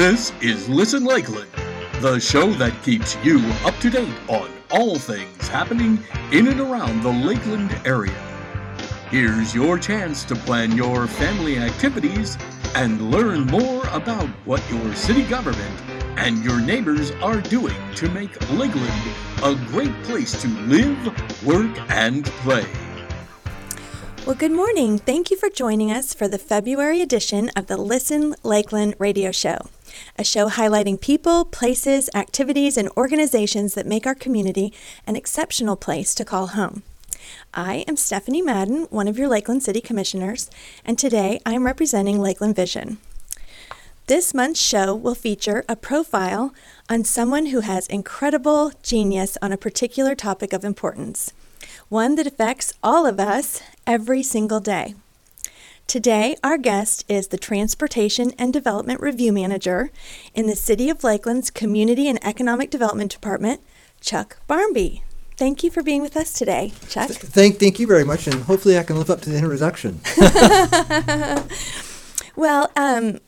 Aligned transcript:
This 0.00 0.32
is 0.40 0.66
Listen 0.66 1.04
Lakeland, 1.04 1.50
the 2.00 2.18
show 2.18 2.54
that 2.54 2.72
keeps 2.82 3.22
you 3.22 3.38
up 3.66 3.76
to 3.80 3.90
date 3.90 4.08
on 4.28 4.48
all 4.70 4.98
things 4.98 5.46
happening 5.46 6.02
in 6.32 6.48
and 6.48 6.58
around 6.58 7.02
the 7.02 7.10
Lakeland 7.10 7.78
area. 7.84 8.18
Here's 9.10 9.54
your 9.54 9.78
chance 9.78 10.24
to 10.24 10.34
plan 10.34 10.74
your 10.74 11.06
family 11.06 11.58
activities 11.58 12.38
and 12.74 13.10
learn 13.10 13.44
more 13.48 13.86
about 13.88 14.26
what 14.46 14.62
your 14.70 14.94
city 14.94 15.22
government 15.24 15.78
and 16.16 16.42
your 16.42 16.62
neighbors 16.62 17.10
are 17.20 17.42
doing 17.42 17.76
to 17.96 18.08
make 18.08 18.32
Lakeland 18.52 19.14
a 19.42 19.54
great 19.66 19.92
place 20.04 20.32
to 20.40 20.48
live, 20.48 21.44
work, 21.44 21.78
and 21.90 22.24
play. 22.24 22.64
Well, 24.26 24.36
good 24.36 24.52
morning. 24.52 24.98
Thank 24.98 25.30
you 25.30 25.36
for 25.36 25.50
joining 25.50 25.92
us 25.92 26.14
for 26.14 26.26
the 26.26 26.38
February 26.38 27.02
edition 27.02 27.50
of 27.56 27.66
the 27.66 27.76
Listen 27.76 28.34
Lakeland 28.42 28.94
radio 28.98 29.30
show, 29.30 29.58
a 30.16 30.24
show 30.24 30.48
highlighting 30.48 31.00
people, 31.00 31.44
places, 31.44 32.10
activities, 32.14 32.76
and 32.76 32.88
organizations 32.96 33.74
that 33.74 33.86
make 33.86 34.06
our 34.06 34.14
community 34.14 34.72
an 35.06 35.16
exceptional 35.16 35.76
place 35.76 36.14
to 36.14 36.24
call 36.24 36.48
home. 36.48 36.82
I 37.54 37.84
am 37.86 37.96
Stephanie 37.96 38.42
Madden, 38.42 38.84
one 38.90 39.08
of 39.08 39.18
your 39.18 39.28
Lakeland 39.28 39.62
City 39.62 39.80
Commissioners, 39.80 40.50
and 40.84 40.98
today 40.98 41.40
I 41.44 41.54
am 41.54 41.66
representing 41.66 42.20
Lakeland 42.20 42.56
Vision. 42.56 42.98
This 44.06 44.34
month's 44.34 44.60
show 44.60 44.94
will 44.94 45.14
feature 45.14 45.64
a 45.68 45.76
profile 45.76 46.52
on 46.88 47.04
someone 47.04 47.46
who 47.46 47.60
has 47.60 47.86
incredible 47.86 48.72
genius 48.82 49.38
on 49.40 49.52
a 49.52 49.56
particular 49.56 50.14
topic 50.14 50.52
of 50.52 50.64
importance, 50.64 51.32
one 51.88 52.16
that 52.16 52.26
affects 52.26 52.72
all 52.82 53.06
of 53.06 53.20
us 53.20 53.62
every 53.86 54.22
single 54.22 54.58
day. 54.58 54.94
Today, 55.90 56.36
our 56.44 56.56
guest 56.56 57.04
is 57.08 57.26
the 57.26 57.36
Transportation 57.36 58.30
and 58.38 58.52
Development 58.52 59.00
Review 59.00 59.32
Manager 59.32 59.90
in 60.36 60.46
the 60.46 60.54
City 60.54 60.88
of 60.88 61.02
Lakeland's 61.02 61.50
Community 61.50 62.08
and 62.08 62.24
Economic 62.24 62.70
Development 62.70 63.10
Department, 63.10 63.60
Chuck 64.00 64.38
Barmby. 64.46 65.02
Thank 65.36 65.64
you 65.64 65.70
for 65.72 65.82
being 65.82 66.00
with 66.00 66.16
us 66.16 66.32
today, 66.32 66.72
Chuck. 66.88 67.10
Thank, 67.10 67.58
thank 67.58 67.80
you 67.80 67.88
very 67.88 68.04
much, 68.04 68.28
and 68.28 68.44
hopefully 68.44 68.78
I 68.78 68.84
can 68.84 68.98
live 68.98 69.10
up 69.10 69.20
to 69.22 69.30
the 69.30 69.38
introduction. 69.38 70.00
well, 72.36 72.70
um, 72.76 73.18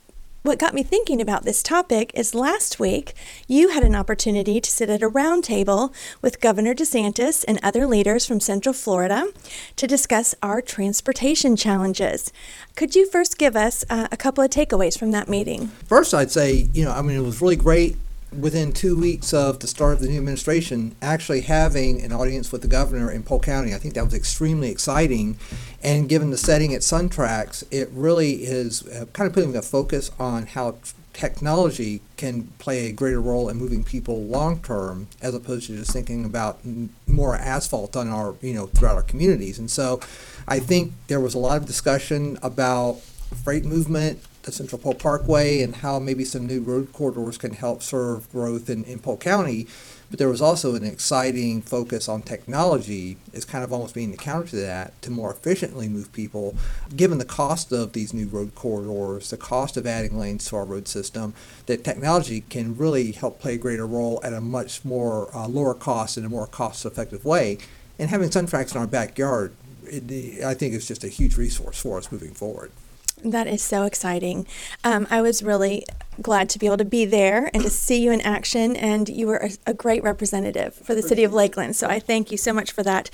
what 0.43 0.59
got 0.59 0.75
me 0.75 0.83
thinking 0.83 1.21
about 1.21 1.45
this 1.45 1.63
topic 1.63 2.11
is 2.15 2.35
last 2.35 2.81
week 2.81 3.15
you 3.47 3.69
had 3.69 3.85
an 3.85 3.95
opportunity 3.95 4.61
to 4.61 4.71
sit 4.71 4.91
at 4.91 5.03
a 5.03 5.09
round 5.09 5.45
table 5.45 5.93
with 6.21 6.41
Governor 6.41 6.75
DeSantis 6.75 7.45
and 7.47 7.61
other 7.63 7.87
leaders 7.87 8.27
from 8.27 8.41
Central 8.41 8.73
Florida 8.73 9.29
to 9.77 9.87
discuss 9.87 10.35
our 10.43 10.61
transportation 10.61 11.55
challenges. 11.55 12.33
Could 12.75 12.97
you 12.97 13.09
first 13.09 13.39
give 13.39 13.55
us 13.55 13.85
uh, 13.89 14.09
a 14.11 14.17
couple 14.17 14.43
of 14.43 14.51
takeaways 14.51 14.99
from 14.99 15.13
that 15.13 15.29
meeting? 15.29 15.69
First, 15.87 16.13
I'd 16.13 16.33
say, 16.33 16.69
you 16.73 16.85
know, 16.85 16.91
I 16.91 17.03
mean, 17.03 17.17
it 17.17 17.23
was 17.23 17.41
really 17.41 17.57
great 17.57 17.97
within 18.39 18.73
two 18.73 18.97
weeks 18.99 19.33
of 19.33 19.61
the 19.61 19.67
start 19.67 19.95
of 19.95 20.01
the 20.01 20.09
new 20.09 20.19
administration, 20.19 20.95
actually 21.03 21.43
having 21.43 22.03
an 22.03 22.13
audience 22.13 22.53
with 22.53 22.63
the 22.63 22.69
governor 22.69 23.11
in 23.11 23.23
Polk 23.23 23.45
County. 23.45 23.75
I 23.75 23.79
think 23.79 23.95
that 23.95 24.05
was 24.05 24.15
extremely 24.15 24.71
exciting. 24.71 25.39
And 25.83 26.09
given 26.09 26.31
the 26.31 26.39
setting 26.39 26.75
at 26.75 26.81
SunTrax, 26.81 27.65
it 27.71 27.89
really 27.93 28.45
is 28.45 28.87
uh, 28.89 29.07
kind 29.13 29.27
of 29.29 29.35
putting 29.35 29.53
the 29.53 29.63
focus 29.63 30.11
on 30.19 30.47
how 30.47 30.77
technology 31.13 32.01
can 32.17 32.45
play 32.59 32.87
a 32.87 32.93
greater 32.93 33.21
role 33.21 33.49
in 33.49 33.57
moving 33.57 33.85
people 33.85 34.23
long 34.23 34.61
term 34.63 35.09
as 35.21 35.35
opposed 35.35 35.67
to 35.67 35.77
just 35.77 35.93
thinking 35.93 36.25
about 36.25 36.61
more 37.07 37.37
asphalt 37.37 37.97
on 37.97 38.09
our 38.09 38.35
you 38.41 38.55
know 38.55 38.67
throughout 38.67 38.95
our 38.95 39.03
communities 39.03 39.59
and 39.59 39.71
so 39.71 40.01
i 40.49 40.59
think 40.59 40.93
there 41.09 41.21
was 41.21 41.35
a 41.35 41.39
lot 41.39 41.59
of 41.59 41.67
discussion 41.67 42.39
about 42.43 42.95
freight 43.45 43.65
movement 43.65 44.19
the 44.43 44.53
Central 44.53 44.81
Polk 44.81 44.99
Parkway 44.99 45.63
and 45.63 45.77
how 45.77 45.99
maybe 45.99 46.25
some 46.25 46.47
new 46.47 46.61
road 46.61 46.93
corridors 46.93 47.39
can 47.39 47.55
help 47.55 47.83
serve 47.83 48.31
growth 48.33 48.69
in, 48.69 48.85
in 48.85 48.99
Polk 48.99 49.21
County. 49.21 49.67
But 50.11 50.19
there 50.19 50.29
was 50.29 50.43
also 50.43 50.75
an 50.75 50.85
exciting 50.85 51.63
focus 51.63 52.07
on 52.07 52.21
technology, 52.21 53.17
is 53.33 53.47
kind 53.47 53.65
of 53.65 53.73
almost 53.73 53.95
being 53.95 54.11
the 54.11 54.19
counter 54.19 54.49
to 54.49 54.57
that, 54.57 55.01
to 55.03 55.11
more 55.11 55.33
efficiently 55.33 55.89
move 55.89 56.13
people. 56.13 56.55
Given 56.95 57.17
the 57.17 57.25
cost 57.25 57.73
of 57.73 57.95
these 57.95 58.13
new 58.13 58.27
road 58.27 58.55
corridors, 58.55 59.31
the 59.31 59.39
cost 59.39 59.79
of 59.79 59.87
adding 59.87 60.19
lanes 60.19 60.45
to 60.49 60.57
our 60.57 60.67
road 60.67 60.87
system, 60.87 61.33
that 61.65 61.83
technology 61.83 62.43
can 62.43 62.77
really 62.77 63.13
help 63.13 63.41
play 63.41 63.55
a 63.55 63.59
greater 63.59 63.87
role 63.87 64.21
at 64.23 64.35
a 64.35 64.41
much 64.43 64.85
more 64.85 65.35
uh, 65.35 65.49
lower 65.49 65.73
cost 65.73 66.19
and 66.19 66.27
a 66.27 66.29
more 66.29 66.47
cost 66.47 66.85
effective 66.85 67.25
way. 67.25 67.57
And 67.99 68.11
having 68.11 68.29
SunTrax 68.29 68.75
in 68.75 68.81
our 68.83 68.87
backyard, 68.87 69.55
it, 69.85 70.45
I 70.45 70.53
think 70.53 70.75
is 70.75 70.87
just 70.87 71.05
a 71.05 71.09
huge 71.09 71.39
resource 71.39 71.81
for 71.81 71.97
us 71.97 72.13
moving 72.13 72.35
forward. 72.35 72.71
That 73.25 73.47
is 73.47 73.63
so 73.63 73.85
exciting. 73.85 74.47
Um, 74.83 75.07
I 75.11 75.21
was 75.21 75.43
really 75.43 75.85
glad 76.21 76.49
to 76.51 76.59
be 76.59 76.67
able 76.67 76.77
to 76.77 76.85
be 76.85 77.05
there 77.05 77.51
and 77.55 77.63
to 77.63 77.71
see 77.71 78.03
you 78.03 78.13
in 78.13 78.21
action, 78.21 78.77
and 78.77 79.09
you 79.09 79.27
were 79.27 79.37
a, 79.37 79.51
a 79.71 79.75
great 79.75 80.03
representative 80.03 80.75
for 80.75 80.95
the 80.95 81.03
city 81.03 81.25
of 81.25 81.33
Lakeland. 81.33 81.77
So 81.77 81.87
I 81.87 82.01
thank 82.01 82.31
you 82.31 82.37
so 82.37 82.53
much 82.53 82.73
for 82.73 82.83
that. 82.83 83.11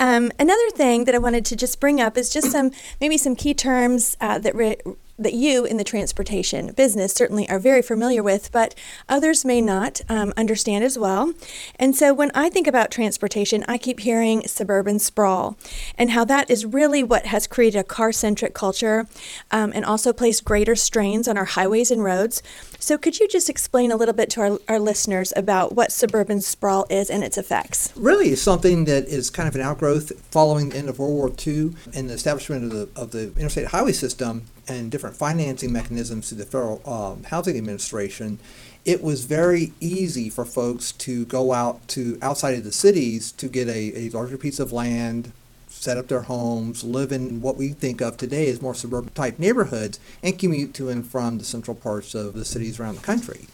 Um, 0.00 0.32
another 0.38 0.70
thing 0.70 1.04
that 1.04 1.14
I 1.14 1.18
wanted 1.18 1.44
to 1.46 1.56
just 1.56 1.80
bring 1.80 2.00
up 2.00 2.16
is 2.16 2.32
just 2.32 2.50
some 2.50 2.72
maybe 3.00 3.18
some 3.18 3.36
key 3.36 3.54
terms 3.54 4.16
uh, 4.20 4.38
that 4.38 4.54
re- 4.54 4.78
that 5.18 5.34
you 5.34 5.64
in 5.64 5.76
the 5.76 5.84
transportation 5.84 6.72
business 6.72 7.12
certainly 7.12 7.48
are 7.48 7.58
very 7.58 7.82
familiar 7.82 8.22
with, 8.22 8.50
but 8.52 8.74
others 9.08 9.44
may 9.44 9.60
not 9.60 10.00
um, 10.08 10.32
understand 10.36 10.84
as 10.84 10.98
well. 10.98 11.32
And 11.76 11.94
so 11.94 12.14
when 12.14 12.30
I 12.34 12.48
think 12.48 12.66
about 12.66 12.90
transportation, 12.90 13.64
I 13.68 13.78
keep 13.78 14.00
hearing 14.00 14.46
suburban 14.46 14.98
sprawl 14.98 15.56
and 15.96 16.10
how 16.10 16.24
that 16.24 16.50
is 16.50 16.64
really 16.64 17.02
what 17.02 17.26
has 17.26 17.46
created 17.46 17.78
a 17.78 17.84
car 17.84 18.12
centric 18.12 18.54
culture 18.54 19.06
um, 19.50 19.72
and 19.74 19.84
also 19.84 20.12
placed 20.12 20.44
greater 20.44 20.74
strains 20.74 21.28
on 21.28 21.36
our 21.36 21.44
highways 21.44 21.90
and 21.90 22.02
roads. 22.02 22.42
So 22.78 22.98
could 22.98 23.20
you 23.20 23.28
just 23.28 23.48
explain 23.50 23.92
a 23.92 23.96
little 23.96 24.14
bit 24.14 24.30
to 24.30 24.40
our, 24.40 24.58
our 24.68 24.78
listeners 24.80 25.32
about 25.36 25.74
what 25.74 25.92
suburban 25.92 26.40
sprawl 26.40 26.86
is 26.90 27.10
and 27.10 27.22
its 27.22 27.38
effects? 27.38 27.92
Really, 27.96 28.30
it's 28.30 28.42
something 28.42 28.86
that 28.86 29.06
is 29.06 29.30
kind 29.30 29.48
of 29.48 29.54
an 29.54 29.60
outgrowth 29.60 30.12
following 30.30 30.70
the 30.70 30.78
end 30.78 30.88
of 30.88 30.98
World 30.98 31.12
War 31.12 31.32
II 31.46 31.74
and 31.94 32.10
the 32.10 32.14
establishment 32.14 32.64
of 32.64 32.70
the, 32.70 33.00
of 33.00 33.10
the 33.12 33.32
interstate 33.36 33.66
highway 33.66 33.92
system 33.92 34.46
and 34.68 34.90
different 34.90 35.16
financing 35.16 35.72
mechanisms 35.72 36.28
through 36.28 36.38
the 36.38 36.44
Federal 36.44 36.80
um, 36.88 37.24
Housing 37.24 37.56
Administration, 37.56 38.38
it 38.84 39.02
was 39.02 39.24
very 39.24 39.72
easy 39.80 40.28
for 40.28 40.44
folks 40.44 40.92
to 40.92 41.24
go 41.26 41.52
out 41.52 41.86
to 41.88 42.18
outside 42.20 42.54
of 42.56 42.64
the 42.64 42.72
cities 42.72 43.32
to 43.32 43.48
get 43.48 43.68
a, 43.68 43.96
a 43.96 44.08
larger 44.10 44.36
piece 44.36 44.58
of 44.58 44.72
land, 44.72 45.32
set 45.68 45.96
up 45.96 46.08
their 46.08 46.22
homes, 46.22 46.84
live 46.84 47.12
in 47.12 47.40
what 47.40 47.56
we 47.56 47.68
think 47.68 48.00
of 48.00 48.16
today 48.16 48.48
as 48.48 48.62
more 48.62 48.74
suburban 48.74 49.12
type 49.14 49.38
neighborhoods, 49.38 49.98
and 50.22 50.38
commute 50.38 50.74
to 50.74 50.88
and 50.88 51.06
from 51.06 51.38
the 51.38 51.44
central 51.44 51.74
parts 51.74 52.14
of 52.14 52.34
the 52.34 52.44
cities 52.44 52.78
around 52.78 52.96
the 52.96 53.02
country. 53.02 53.46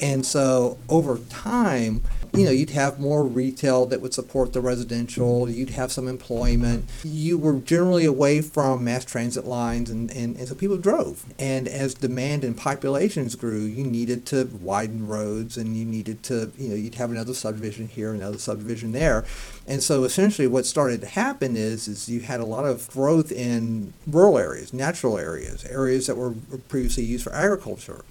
And 0.00 0.26
so 0.26 0.78
over 0.88 1.18
time, 1.18 2.02
you 2.34 2.44
know, 2.44 2.50
you'd 2.50 2.70
have 2.70 2.98
more 2.98 3.24
retail 3.24 3.84
that 3.86 4.00
would 4.00 4.14
support 4.14 4.52
the 4.52 4.60
residential, 4.60 5.50
you'd 5.50 5.70
have 5.70 5.92
some 5.92 6.08
employment. 6.08 6.88
You 7.04 7.36
were 7.36 7.58
generally 7.58 8.06
away 8.06 8.40
from 8.40 8.84
mass 8.84 9.04
transit 9.04 9.44
lines, 9.44 9.90
and, 9.90 10.10
and, 10.10 10.36
and 10.36 10.48
so 10.48 10.54
people 10.54 10.78
drove. 10.78 11.24
And 11.38 11.68
as 11.68 11.92
demand 11.92 12.42
and 12.42 12.56
populations 12.56 13.34
grew, 13.34 13.60
you 13.60 13.84
needed 13.84 14.24
to 14.26 14.48
widen 14.60 15.06
roads 15.06 15.58
and 15.58 15.76
you 15.76 15.84
needed 15.84 16.22
to, 16.24 16.52
you 16.56 16.70
know, 16.70 16.74
you'd 16.74 16.94
have 16.94 17.10
another 17.10 17.34
subdivision 17.34 17.88
here, 17.88 18.14
another 18.14 18.38
subdivision 18.38 18.92
there. 18.92 19.24
And 19.66 19.82
so 19.82 20.04
essentially 20.04 20.48
what 20.48 20.64
started 20.64 21.02
to 21.02 21.06
happen 21.08 21.56
is, 21.56 21.86
is 21.86 22.08
you 22.08 22.20
had 22.20 22.40
a 22.40 22.46
lot 22.46 22.64
of 22.64 22.88
growth 22.90 23.30
in 23.30 23.92
rural 24.06 24.38
areas, 24.38 24.72
natural 24.72 25.18
areas, 25.18 25.64
areas 25.66 26.06
that 26.06 26.16
were 26.16 26.34
previously 26.68 27.04
used 27.04 27.24
for 27.24 27.32
agriculture. 27.34 28.04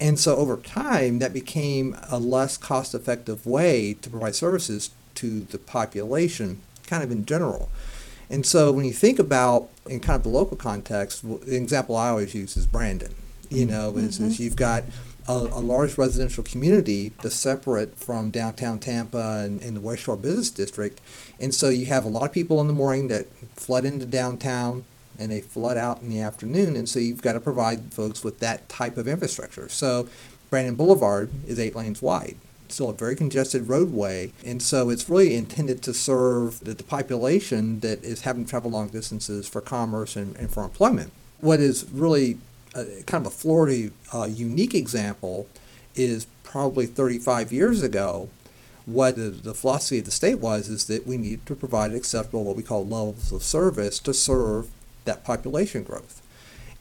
And 0.00 0.18
so 0.18 0.36
over 0.36 0.56
time, 0.58 1.18
that 1.20 1.32
became 1.32 1.96
a 2.10 2.18
less 2.18 2.56
cost 2.56 2.94
effective 2.94 3.46
way 3.46 3.94
to 4.02 4.10
provide 4.10 4.34
services 4.34 4.90
to 5.16 5.40
the 5.40 5.58
population, 5.58 6.60
kind 6.86 7.02
of 7.02 7.10
in 7.10 7.24
general. 7.24 7.70
And 8.28 8.44
so 8.44 8.72
when 8.72 8.84
you 8.84 8.92
think 8.92 9.18
about, 9.18 9.68
in 9.86 10.00
kind 10.00 10.16
of 10.16 10.24
the 10.24 10.28
local 10.28 10.56
context, 10.56 11.22
the 11.22 11.56
example 11.56 11.96
I 11.96 12.08
always 12.08 12.34
use 12.34 12.56
is 12.56 12.66
Brandon. 12.66 13.14
You 13.48 13.66
mm-hmm. 13.66 13.70
know, 13.70 13.96
is, 13.96 14.16
mm-hmm. 14.16 14.26
is 14.26 14.40
you've 14.40 14.56
got 14.56 14.84
a, 15.28 15.32
a, 15.32 15.60
large 15.60 15.96
residential 15.96 16.42
community 16.42 17.12
that's 17.22 17.36
separate 17.36 17.96
from 17.96 18.30
downtown 18.30 18.78
Tampa 18.78 19.42
and, 19.44 19.62
and 19.62 19.76
the 19.76 19.80
West 19.80 20.02
Shore 20.02 20.16
Business 20.16 20.50
District. 20.50 21.00
And 21.40 21.54
so 21.54 21.68
you 21.68 21.86
have 21.86 22.04
a 22.04 22.08
lot 22.08 22.24
of 22.24 22.32
people 22.32 22.60
in 22.60 22.66
the 22.66 22.72
morning 22.72 23.08
that 23.08 23.26
flood 23.54 23.84
into 23.84 24.06
downtown, 24.06 24.84
and 25.18 25.30
they 25.30 25.40
flood 25.40 25.76
out 25.76 26.02
in 26.02 26.10
the 26.10 26.20
afternoon. 26.20 26.76
And 26.76 26.88
so 26.88 26.98
you've 26.98 27.22
got 27.22 27.34
to 27.34 27.40
provide 27.40 27.92
folks 27.92 28.24
with 28.24 28.40
that 28.40 28.68
type 28.68 28.96
of 28.96 29.08
infrastructure. 29.08 29.68
So 29.68 30.08
Brandon 30.50 30.74
Boulevard 30.74 31.30
is 31.46 31.58
eight 31.58 31.74
lanes 31.74 32.02
wide. 32.02 32.36
Still 32.68 32.90
a 32.90 32.94
very 32.94 33.14
congested 33.14 33.68
roadway, 33.68 34.32
and 34.44 34.60
so 34.60 34.90
it's 34.90 35.08
really 35.08 35.36
intended 35.36 35.82
to 35.82 35.94
serve 35.94 36.58
the, 36.60 36.74
the 36.74 36.82
population 36.82 37.78
that 37.78 38.02
is 38.02 38.22
having 38.22 38.44
to 38.44 38.50
travel 38.50 38.72
long 38.72 38.88
distances 38.88 39.46
for 39.46 39.60
commerce 39.60 40.16
and, 40.16 40.34
and 40.36 40.50
for 40.50 40.64
employment. 40.64 41.12
What 41.40 41.60
is 41.60 41.88
really 41.92 42.38
a, 42.74 43.04
kind 43.06 43.24
of 43.24 43.32
a 43.32 43.36
Florida 43.36 43.92
uh, 44.12 44.24
unique 44.24 44.74
example 44.74 45.46
is 45.94 46.26
probably 46.42 46.86
35 46.86 47.52
years 47.52 47.84
ago 47.84 48.28
what 48.86 49.16
the, 49.16 49.30
the, 49.30 49.54
philosophy 49.54 49.98
of 49.98 50.04
the 50.04 50.10
state 50.12 50.38
was 50.38 50.68
is 50.68 50.86
that 50.86 51.06
we 51.06 51.16
need 51.16 51.44
to 51.44 51.56
provide 51.56 51.92
acceptable 51.92 52.44
what 52.44 52.56
we 52.56 52.62
call 52.62 52.86
levels 52.86 53.32
of 53.32 53.42
service 53.42 53.98
to 53.98 54.14
serve 54.14 54.70
that 55.06 55.24
population 55.24 55.82
growth. 55.82 56.22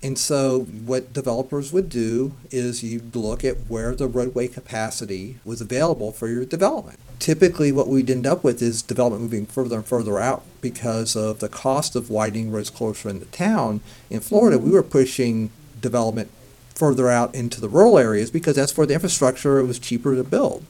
And 0.04 0.20
so 0.20 0.60
what 0.60 1.14
developers 1.14 1.74
would 1.74 1.90
do 1.90 2.34
is 2.52 2.84
you 2.84 3.02
look 3.14 3.44
at 3.44 3.58
where 3.68 3.96
the 3.96 4.08
roadway 4.08 4.48
capacity 4.48 5.38
was 5.44 5.62
available 5.62 6.12
for 6.12 6.28
your 6.28 6.46
development. 6.46 7.00
Typically 7.18 7.72
what 7.72 7.88
we'd 7.88 8.10
end 8.12 8.28
up 8.28 8.44
with 8.44 8.62
is 8.62 8.84
development 8.84 9.24
moving 9.24 9.48
further 9.48 9.78
and 9.78 9.86
further 9.86 10.20
out 10.20 10.44
because 10.62 11.16
of 11.16 11.40
the 11.40 11.50
cost 11.50 11.96
of 11.96 12.12
widening 12.12 12.52
roads 12.52 12.70
closer 12.70 13.10
into 13.10 13.26
town. 13.28 13.82
In 14.12 14.20
Florida, 14.20 14.60
we 14.60 14.70
were 14.70 14.84
pushing 14.84 15.50
development 15.82 16.30
further 16.76 17.10
out 17.10 17.34
into 17.34 17.60
the 17.60 17.70
rural 17.70 17.98
areas 17.98 18.30
because 18.30 18.56
that's 18.56 18.78
where 18.78 18.86
the 18.86 18.94
infrastructure 18.94 19.64
was 19.64 19.80
cheaper 19.80 20.16
to 20.16 20.24
build. 20.24 20.66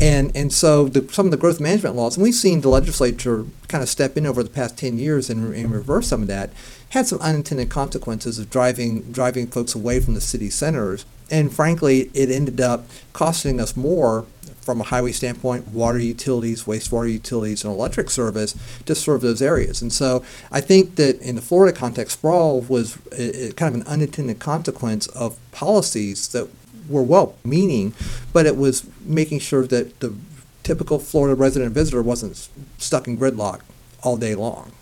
And, 0.00 0.34
and 0.34 0.52
so 0.52 0.88
the, 0.88 1.06
some 1.12 1.26
of 1.26 1.30
the 1.30 1.36
growth 1.36 1.60
management 1.60 1.96
laws, 1.96 2.16
and 2.16 2.22
we've 2.22 2.34
seen 2.34 2.62
the 2.62 2.68
legislature 2.68 3.44
kind 3.68 3.82
of 3.82 3.88
step 3.88 4.16
in 4.16 4.26
over 4.26 4.42
the 4.42 4.50
past 4.50 4.78
10 4.78 4.98
years 4.98 5.28
and, 5.28 5.54
and 5.54 5.70
reverse 5.70 6.08
some 6.08 6.22
of 6.22 6.28
that, 6.28 6.50
had 6.92 7.06
some 7.06 7.18
unintended 7.20 7.70
consequences 7.70 8.38
of 8.38 8.50
driving, 8.50 9.00
driving 9.12 9.46
folks 9.46 9.74
away 9.74 9.98
from 9.98 10.12
the 10.12 10.20
city 10.20 10.50
centers. 10.50 11.06
And 11.30 11.50
frankly, 11.50 12.10
it 12.12 12.30
ended 12.30 12.60
up 12.60 12.84
costing 13.14 13.58
us 13.58 13.74
more 13.74 14.26
from 14.60 14.78
a 14.78 14.84
highway 14.84 15.12
standpoint, 15.12 15.68
water 15.68 15.98
utilities, 15.98 16.64
wastewater 16.64 17.10
utilities, 17.10 17.64
and 17.64 17.72
electric 17.72 18.10
service 18.10 18.54
to 18.84 18.94
serve 18.94 19.22
those 19.22 19.40
areas. 19.40 19.80
And 19.80 19.90
so 19.90 20.22
I 20.50 20.60
think 20.60 20.96
that 20.96 21.18
in 21.22 21.36
the 21.36 21.40
Florida 21.40 21.76
context, 21.76 22.18
sprawl 22.18 22.60
was 22.60 22.98
a, 23.10 23.48
a 23.48 23.52
kind 23.52 23.74
of 23.74 23.80
an 23.80 23.86
unintended 23.86 24.38
consequence 24.38 25.06
of 25.08 25.38
policies 25.50 26.28
that 26.28 26.50
were 26.90 27.02
well 27.02 27.36
meaning, 27.42 27.94
but 28.34 28.44
it 28.44 28.58
was 28.58 28.86
making 29.00 29.38
sure 29.38 29.66
that 29.66 29.98
the 30.00 30.14
typical 30.62 30.98
Florida 30.98 31.34
resident 31.34 31.72
visitor 31.72 32.02
wasn't 32.02 32.50
stuck 32.76 33.08
in 33.08 33.16
gridlock 33.16 33.62
all 34.02 34.18
day 34.18 34.34
long. 34.34 34.72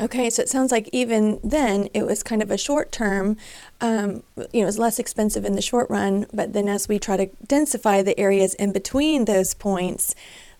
Okay, 0.00 0.30
so 0.30 0.42
it 0.42 0.48
sounds 0.48 0.70
like 0.70 0.88
even 0.92 1.40
then 1.42 1.88
it 1.92 2.06
was 2.06 2.22
kind 2.22 2.40
of 2.40 2.50
a 2.50 2.58
short 2.58 2.92
term, 2.92 3.36
um, 3.80 4.22
you 4.36 4.60
know, 4.60 4.62
it 4.62 4.64
was 4.64 4.78
less 4.78 4.98
expensive 4.98 5.44
in 5.44 5.54
the 5.54 5.62
short 5.62 5.90
run, 5.90 6.26
but 6.32 6.52
then 6.52 6.68
as 6.68 6.88
we 6.88 6.98
try 6.98 7.16
to 7.16 7.26
densify 7.46 8.04
the 8.04 8.18
areas 8.18 8.54
in 8.54 8.72
between 8.72 9.24
those 9.24 9.54
points, 9.54 10.14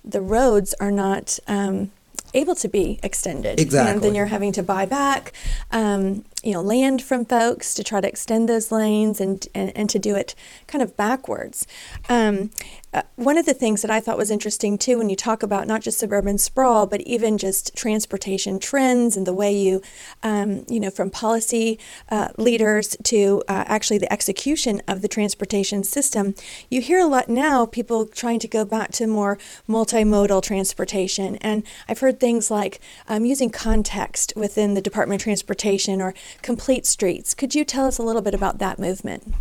the 0.05 0.21
roads 0.21 0.75
are 0.81 0.91
not 0.91 1.39
um, 1.47 1.93
able 2.35 2.55
to 2.57 2.69
be 2.69 2.99
extended. 3.03 3.61
Exactly. 3.61 3.93
And 3.93 4.03
then 4.03 4.15
you're 4.15 4.27
having 4.27 4.53
to 4.53 4.63
buy 4.63 4.87
back, 4.87 5.33
um, 5.71 6.25
you 6.43 6.53
know, 6.53 6.61
land 6.61 7.03
from 7.03 7.25
folks 7.25 7.75
to 7.75 7.85
try 7.85 8.01
to 8.01 8.09
extend 8.09 8.49
those 8.49 8.73
lanes 8.73 9.21
and, 9.21 9.47
and, 9.55 9.73
and 9.77 9.91
to 9.91 9.99
do 9.99 10.15
it 10.15 10.35
kind 10.67 10.83
of 10.83 10.97
backwards. 10.97 11.67
Um, 12.09 12.51
uh, 12.93 13.03
one 13.17 13.37
of 13.37 13.45
the 13.45 13.55
things 13.55 13.83
that 13.83 13.91
I 13.91 14.01
thought 14.01 14.17
was 14.17 14.31
interesting 14.31 14.79
too, 14.79 14.99
when 14.99 15.11
you 15.11 15.17
talk 15.17 15.43
about 15.43 15.67
not 15.67 15.83
just 15.83 15.99
suburban 15.99 16.39
sprawl, 16.39 16.87
but 16.87 17.03
even 17.03 17.37
just 17.37 17.75
transportation 17.77 18.59
trends 18.59 19.17
and 19.17 19.27
the 19.27 19.35
way 19.35 19.53
you, 19.53 19.83
um, 20.23 20.65
you 20.69 20.81
know, 20.81 20.91
from 20.91 21.11
policy 21.11 21.79
uh, 22.11 22.29
leaders 22.39 22.97
to 23.05 23.43
uh, 23.49 23.65
actually 23.67 23.99
the 23.99 24.13
execution 24.13 24.81
of 24.89 25.03
the 25.03 25.09
transportation 25.09 25.85
system, 25.85 26.35
you 26.71 26.81
hear 26.81 26.99
a 26.99 27.07
lot 27.07 27.29
now 27.29 27.67
people 27.67 28.07
trying 28.07 28.39
to 28.39 28.49
go 28.49 28.65
back 28.65 28.93
to 28.93 29.07
more 29.07 29.39
multimodal 29.69 30.43
transportation. 30.43 31.37
And 31.37 31.65
I've 31.89 32.01
heard 32.01 32.19
things 32.19 32.51
like 32.51 32.81
um, 33.07 33.25
using 33.25 33.51
context 33.51 34.33
within 34.35 34.75
the 34.75 34.81
Department 34.81 35.21
of 35.21 35.25
Transportation 35.25 36.01
or 36.01 36.15
complete 36.41 36.87
streets. 36.87 37.35
Could 37.35 37.55
you 37.55 37.65
tell 37.65 37.87
us 37.87 37.99
a 37.99 38.03
little 38.03 38.23
bit 38.23 38.35
about 38.35 38.59
that 38.59 38.79
movement? 38.79 39.35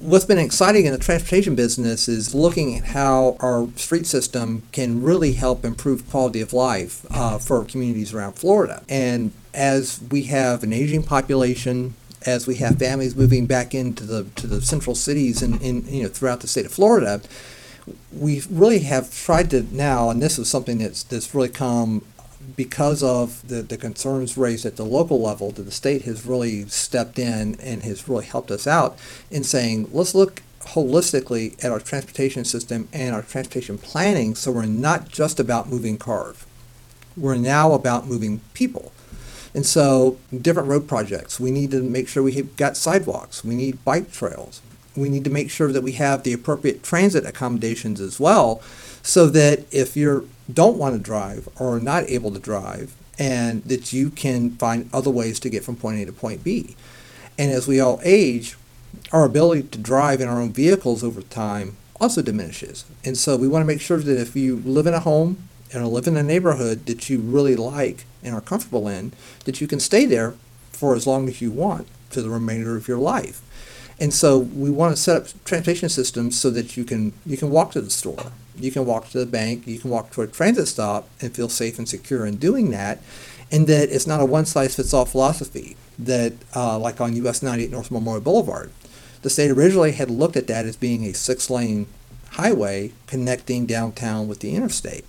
What's 0.00 0.24
been 0.24 0.38
exciting 0.38 0.86
in 0.86 0.92
the 0.92 0.98
transportation 0.98 1.54
business 1.54 2.08
is 2.08 2.34
looking 2.34 2.76
at 2.76 2.86
how 2.86 3.36
our 3.38 3.68
street 3.76 4.06
system 4.06 4.64
can 4.72 5.00
really 5.00 5.34
help 5.34 5.64
improve 5.64 6.08
quality 6.10 6.40
of 6.40 6.52
life 6.52 7.06
uh, 7.10 7.38
for 7.38 7.64
communities 7.64 8.12
around 8.12 8.32
Florida. 8.32 8.82
And 8.88 9.30
as 9.54 10.00
we 10.10 10.24
have 10.24 10.64
an 10.64 10.72
aging 10.72 11.04
population, 11.04 11.94
as 12.26 12.48
we 12.48 12.56
have 12.56 12.78
families 12.78 13.14
moving 13.14 13.46
back 13.46 13.74
into 13.74 14.04
the 14.04 14.24
to 14.36 14.48
the 14.48 14.60
central 14.60 14.96
cities 14.96 15.40
and 15.40 15.62
in, 15.62 15.86
you 15.86 16.02
know 16.02 16.08
throughout 16.08 16.40
the 16.40 16.48
state 16.48 16.66
of 16.66 16.72
Florida, 16.72 17.20
we 18.12 18.42
really 18.50 18.80
have 18.80 19.14
tried 19.14 19.50
to 19.50 19.62
now, 19.74 20.10
and 20.10 20.20
this 20.20 20.38
is 20.38 20.48
something 20.48 20.78
that's 20.78 21.04
that's 21.04 21.34
really 21.34 21.48
come 21.48 22.02
because 22.54 23.02
of 23.02 23.46
the, 23.48 23.62
the 23.62 23.76
concerns 23.76 24.36
raised 24.36 24.66
at 24.66 24.76
the 24.76 24.84
local 24.84 25.20
level, 25.20 25.50
that 25.52 25.62
the 25.62 25.70
state 25.70 26.02
has 26.02 26.26
really 26.26 26.66
stepped 26.66 27.18
in 27.18 27.58
and 27.60 27.82
has 27.82 28.08
really 28.08 28.26
helped 28.26 28.50
us 28.50 28.66
out 28.66 28.98
in 29.30 29.42
saying, 29.42 29.88
let's 29.92 30.14
look 30.14 30.42
holistically 30.60 31.62
at 31.64 31.70
our 31.70 31.80
transportation 31.80 32.44
system 32.44 32.88
and 32.92 33.14
our 33.14 33.22
transportation 33.22 33.78
planning 33.78 34.34
so 34.34 34.50
we're 34.50 34.66
not 34.66 35.08
just 35.08 35.38
about 35.40 35.68
moving 35.68 35.96
cars. 35.96 36.44
We're 37.16 37.36
now 37.36 37.72
about 37.72 38.06
moving 38.06 38.40
people. 38.52 38.92
And 39.54 39.64
so, 39.64 40.18
different 40.42 40.68
road 40.68 40.86
projects, 40.86 41.40
we 41.40 41.50
need 41.50 41.70
to 41.70 41.82
make 41.82 42.08
sure 42.08 42.22
we 42.22 42.32
have 42.32 42.56
got 42.56 42.76
sidewalks, 42.76 43.42
we 43.42 43.54
need 43.54 43.82
bike 43.86 44.12
trails, 44.12 44.60
we 44.94 45.08
need 45.08 45.24
to 45.24 45.30
make 45.30 45.50
sure 45.50 45.72
that 45.72 45.82
we 45.82 45.92
have 45.92 46.24
the 46.24 46.34
appropriate 46.34 46.82
transit 46.82 47.24
accommodations 47.24 47.98
as 47.98 48.20
well 48.20 48.60
so 49.02 49.26
that 49.28 49.64
if 49.72 49.96
you 49.96 50.28
don't 50.52 50.78
want 50.78 50.94
to 50.94 51.00
drive 51.00 51.48
or 51.58 51.76
are 51.76 51.80
not 51.80 52.04
able 52.08 52.32
to 52.32 52.38
drive 52.38 52.94
and 53.18 53.62
that 53.64 53.92
you 53.92 54.10
can 54.10 54.50
find 54.52 54.90
other 54.92 55.10
ways 55.10 55.40
to 55.40 55.50
get 55.50 55.64
from 55.64 55.76
point 55.76 56.00
A 56.00 56.06
to 56.06 56.12
point 56.12 56.44
B. 56.44 56.76
And 57.38 57.50
as 57.50 57.66
we 57.66 57.80
all 57.80 58.00
age, 58.04 58.56
our 59.12 59.24
ability 59.24 59.62
to 59.68 59.78
drive 59.78 60.20
in 60.20 60.28
our 60.28 60.40
own 60.40 60.52
vehicles 60.52 61.02
over 61.02 61.22
time 61.22 61.76
also 62.00 62.22
diminishes. 62.22 62.84
And 63.04 63.16
so 63.16 63.36
we 63.36 63.48
want 63.48 63.62
to 63.62 63.66
make 63.66 63.80
sure 63.80 63.98
that 63.98 64.20
if 64.20 64.36
you 64.36 64.56
live 64.56 64.86
in 64.86 64.94
a 64.94 65.00
home 65.00 65.48
and 65.72 65.86
live 65.88 66.06
in 66.06 66.16
a 66.16 66.22
neighborhood 66.22 66.86
that 66.86 67.08
you 67.08 67.18
really 67.18 67.56
like 67.56 68.04
and 68.22 68.34
are 68.34 68.40
comfortable 68.40 68.88
in, 68.88 69.12
that 69.44 69.60
you 69.60 69.66
can 69.66 69.80
stay 69.80 70.04
there 70.04 70.34
for 70.72 70.94
as 70.94 71.06
long 71.06 71.28
as 71.28 71.40
you 71.40 71.50
want 71.50 71.86
to 72.10 72.22
the 72.22 72.30
remainder 72.30 72.76
of 72.76 72.88
your 72.88 72.98
life. 72.98 73.42
And 73.98 74.12
so 74.12 74.38
we 74.38 74.70
want 74.70 74.94
to 74.94 75.02
set 75.02 75.16
up 75.16 75.44
transportation 75.44 75.88
systems 75.88 76.38
so 76.38 76.50
that 76.50 76.76
you 76.76 76.84
can 76.84 77.14
you 77.24 77.38
can 77.38 77.50
walk 77.50 77.72
to 77.72 77.80
the 77.80 77.90
store, 77.90 78.32
you 78.58 78.70
can 78.70 78.84
walk 78.86 79.08
to 79.10 79.18
the 79.18 79.26
bank, 79.26 79.66
you 79.66 79.78
can 79.78 79.90
walk 79.90 80.10
to 80.12 80.22
a 80.22 80.26
transit 80.26 80.68
stop 80.68 81.08
and 81.20 81.34
feel 81.34 81.48
safe 81.48 81.78
and 81.78 81.88
secure 81.88 82.26
in 82.26 82.36
doing 82.36 82.70
that, 82.70 83.00
and 83.50 83.66
that 83.66 83.90
it's 83.90 84.06
not 84.06 84.20
a 84.20 84.24
one 84.24 84.46
size 84.46 84.76
fits 84.76 84.92
all 84.92 85.04
philosophy 85.04 85.76
that 85.98 86.32
uh, 86.54 86.78
like 86.78 87.00
on 87.00 87.14
US 87.16 87.42
98 87.42 87.70
North 87.70 87.90
Memorial 87.90 88.22
Boulevard. 88.22 88.70
The 89.22 89.30
state 89.30 89.50
originally 89.50 89.92
had 89.92 90.10
looked 90.10 90.36
at 90.36 90.46
that 90.46 90.66
as 90.66 90.76
being 90.76 91.04
a 91.04 91.12
six 91.12 91.50
lane 91.50 91.86
highway 92.32 92.92
connecting 93.06 93.66
downtown 93.66 94.28
with 94.28 94.40
the 94.40 94.54
interstate. 94.54 95.04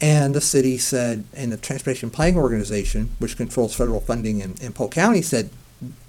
And 0.00 0.34
the 0.34 0.40
city 0.40 0.76
said, 0.76 1.24
and 1.32 1.52
the 1.52 1.56
Transportation 1.56 2.10
Planning 2.10 2.36
Organization, 2.36 3.10
which 3.18 3.36
controls 3.36 3.74
federal 3.74 4.00
funding 4.00 4.40
in, 4.40 4.54
in 4.60 4.72
Polk 4.72 4.92
County, 4.92 5.22
said 5.22 5.50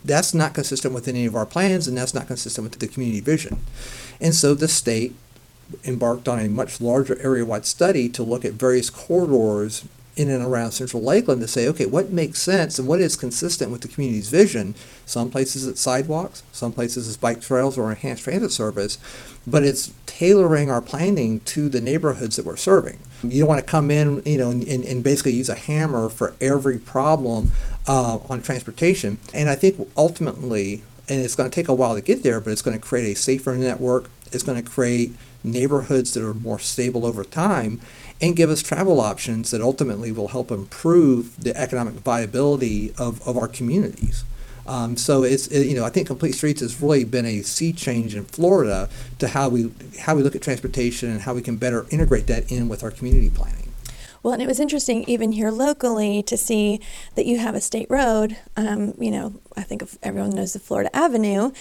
that's 0.04 0.34
not 0.34 0.54
consistent 0.54 0.94
with 0.94 1.08
any 1.08 1.26
of 1.26 1.36
our 1.36 1.46
plans 1.46 1.88
and 1.88 1.98
that's 1.98 2.14
not 2.14 2.28
consistent 2.28 2.64
with 2.64 2.80
the 2.80 2.88
community 2.88 3.20
vision. 3.20 3.60
And 4.22 4.34
so 4.34 4.54
the 4.54 4.68
state 4.68 5.16
embarked 5.84 6.28
on 6.28 6.40
a 6.40 6.50
much 6.50 6.80
larger 6.80 7.20
area-wide 7.22 7.66
study 7.66 8.10
to 8.10 8.24
look 8.24 8.46
at 8.46 8.54
various 8.54 8.90
corridors 8.90 9.86
in 10.16 10.30
and 10.30 10.44
around 10.44 10.72
Central 10.72 11.04
Lakeland 11.04 11.42
to 11.42 11.48
say, 11.48 11.68
okay, 11.68 11.86
what 11.86 12.10
makes 12.10 12.42
sense 12.42 12.80
and 12.80 12.88
what 12.88 13.02
is 13.02 13.16
consistent 13.16 13.72
with 13.72 13.82
the 13.82 13.88
community's 13.88 14.30
vision? 14.30 14.74
Some 15.06 15.30
places 15.30 15.68
it's 15.68 15.82
sidewalks, 15.82 16.44
some 16.52 16.72
places 16.72 17.08
it's 17.08 17.18
bike 17.18 17.42
trails 17.42 17.78
or 17.78 17.90
enhanced 17.90 18.24
transit 18.24 18.52
service, 18.52 18.98
but 19.46 19.64
it's 19.64 19.94
tailoring 20.06 20.72
our 20.72 20.82
planning 20.82 21.42
to 21.42 21.68
the 21.68 21.82
neighborhoods 21.82 22.38
that 22.38 22.46
we're 22.46 22.56
serving. 22.56 22.98
You 23.24 23.42
don't 23.42 23.50
want 23.50 23.60
to 23.60 23.70
come 23.70 23.92
in, 23.92 24.22
you 24.26 24.38
know, 24.38 24.52
and, 24.52 24.64
and 24.64 25.04
basically 25.04 25.34
use 25.34 25.50
a 25.50 25.56
hammer 25.56 26.10
for 26.10 26.34
every 26.40 26.78
problem 26.78 27.52
uh, 27.88 28.20
on 28.30 28.42
transportation. 28.42 29.18
And 29.34 29.50
I 29.50 29.56
think 29.56 29.86
ultimately, 29.98 30.84
and 31.10 31.22
it's 31.22 31.36
going 31.36 31.50
to 31.50 31.54
take 31.54 31.68
a 31.68 31.74
while 31.74 31.96
to 31.96 32.02
get 32.02 32.24
there, 32.24 32.40
but 32.40 32.52
it's 32.52 32.62
going 32.62 32.80
to 32.80 32.84
create 32.84 33.12
a 33.12 33.20
safer 33.20 33.56
network. 33.56 34.10
It's 34.32 34.44
going 34.44 34.64
to 34.64 34.70
create 34.70 35.14
neighborhoods 35.46 36.14
that 36.14 36.24
are 36.24 36.34
more 36.34 36.60
stable 36.60 37.06
over 37.06 37.24
time 37.24 37.80
and 38.22 38.36
give 38.36 38.50
us 38.50 38.62
travel 38.62 39.00
options 39.00 39.52
that 39.52 39.62
ultimately 39.62 40.12
will 40.12 40.30
help 40.30 40.52
improve 40.52 41.42
the 41.42 41.56
economic 41.56 41.96
viability 41.96 42.94
of, 42.98 43.26
of 43.28 43.38
our 43.38 43.48
communities. 43.48 44.24
Um, 44.68 44.98
so 44.98 45.24
it's 45.24 45.48
it, 45.48 45.68
you 45.68 45.76
know 45.76 45.86
I 45.86 45.90
think 45.90 46.08
Complete 46.08 46.34
Streets 46.34 46.62
has 46.62 46.82
really 46.82 47.04
been 47.04 47.26
a 47.26 47.42
sea 47.44 47.72
change 47.72 48.16
in 48.16 48.26
Florida 48.26 48.90
to 49.20 49.28
how 49.28 49.50
we 49.50 49.72
how 50.00 50.16
we 50.16 50.24
look 50.24 50.36
at 50.36 50.42
transportation 50.42 51.12
and 51.12 51.22
how 51.22 51.34
we 51.36 51.42
can 51.42 51.58
better 51.58 51.86
integrate 51.92 52.28
that 52.28 52.52
in 52.52 52.68
with 52.68 52.84
our 52.84 52.92
community 52.92 53.30
planning. 53.30 53.74
Well, 54.24 54.34
and 54.34 54.42
it 54.42 54.48
was 54.48 54.60
interesting 54.60 55.04
even 55.04 55.34
here 55.34 55.52
locally 55.52 56.24
to 56.24 56.36
see 56.36 56.80
that 57.14 57.28
you 57.28 57.38
have 57.38 57.54
a 57.54 57.62
state 57.62 57.86
road. 57.92 58.38
Um, 58.58 58.96
you 58.98 59.12
know, 59.12 59.36
I 59.58 59.62
think 59.62 59.82
of, 59.82 59.98
everyone 60.04 60.32
knows 60.32 60.54
the 60.54 60.60
Florida 60.60 60.96
Avenue. 60.96 61.52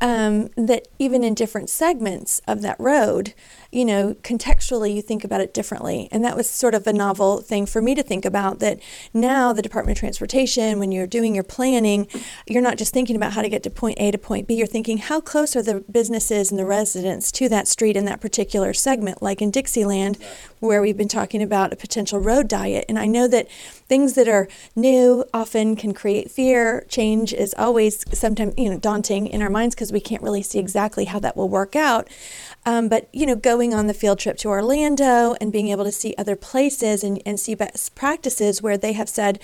Um, 0.00 0.48
that 0.56 0.88
even 0.98 1.22
in 1.22 1.34
different 1.34 1.70
segments 1.70 2.40
of 2.46 2.62
that 2.62 2.76
road, 2.78 3.34
you 3.70 3.84
know, 3.84 4.14
contextually 4.22 4.94
you 4.94 5.02
think 5.02 5.24
about 5.24 5.40
it 5.40 5.54
differently. 5.54 6.08
And 6.12 6.24
that 6.24 6.36
was 6.36 6.48
sort 6.48 6.74
of 6.74 6.86
a 6.86 6.92
novel 6.92 7.40
thing 7.40 7.66
for 7.66 7.80
me 7.80 7.94
to 7.94 8.02
think 8.02 8.24
about 8.24 8.58
that 8.60 8.80
now 9.14 9.52
the 9.52 9.62
Department 9.62 9.96
of 9.96 10.00
Transportation, 10.00 10.78
when 10.78 10.92
you're 10.92 11.06
doing 11.06 11.34
your 11.34 11.44
planning, 11.44 12.06
you're 12.46 12.62
not 12.62 12.76
just 12.76 12.92
thinking 12.92 13.16
about 13.16 13.32
how 13.32 13.42
to 13.42 13.48
get 13.48 13.62
to 13.62 13.70
point 13.70 13.98
A 13.98 14.10
to 14.10 14.18
point 14.18 14.46
B, 14.46 14.54
you're 14.54 14.66
thinking 14.66 14.98
how 14.98 15.20
close 15.20 15.56
are 15.56 15.62
the 15.62 15.80
businesses 15.90 16.50
and 16.50 16.58
the 16.58 16.66
residents 16.66 17.32
to 17.32 17.48
that 17.48 17.68
street 17.68 17.96
in 17.96 18.04
that 18.04 18.20
particular 18.20 18.74
segment, 18.74 19.22
like 19.22 19.40
in 19.40 19.50
Dixieland, 19.50 20.18
where 20.60 20.82
we've 20.82 20.96
been 20.96 21.08
talking 21.08 21.42
about 21.42 21.72
a 21.72 21.76
potential 21.76 22.18
road 22.18 22.48
diet. 22.48 22.84
And 22.88 22.98
I 22.98 23.06
know 23.06 23.26
that 23.28 23.48
things 23.92 24.14
that 24.14 24.26
are 24.26 24.48
new 24.74 25.22
often 25.34 25.76
can 25.76 25.92
create 25.92 26.30
fear. 26.30 26.86
Change 26.88 27.34
is 27.34 27.54
always 27.58 28.06
sometimes, 28.18 28.54
you 28.56 28.70
know, 28.70 28.78
daunting 28.78 29.26
in 29.26 29.42
our 29.42 29.50
minds 29.50 29.74
because 29.74 29.92
we 29.92 30.00
can't 30.00 30.22
really 30.22 30.40
see 30.42 30.58
exactly 30.58 31.04
how 31.04 31.18
that 31.18 31.36
will 31.36 31.50
work 31.50 31.76
out. 31.76 32.08
Um, 32.64 32.88
but 32.88 33.10
you 33.12 33.26
know, 33.26 33.36
going 33.36 33.74
on 33.74 33.88
the 33.88 33.92
field 33.92 34.18
trip 34.18 34.38
to 34.38 34.48
Orlando 34.48 35.34
and 35.42 35.52
being 35.52 35.68
able 35.68 35.84
to 35.84 35.92
see 35.92 36.14
other 36.16 36.36
places 36.36 37.04
and, 37.04 37.20
and 37.26 37.38
see 37.38 37.54
best 37.54 37.94
practices 37.94 38.62
where 38.62 38.78
they 38.78 38.94
have 38.94 39.10
said, 39.10 39.38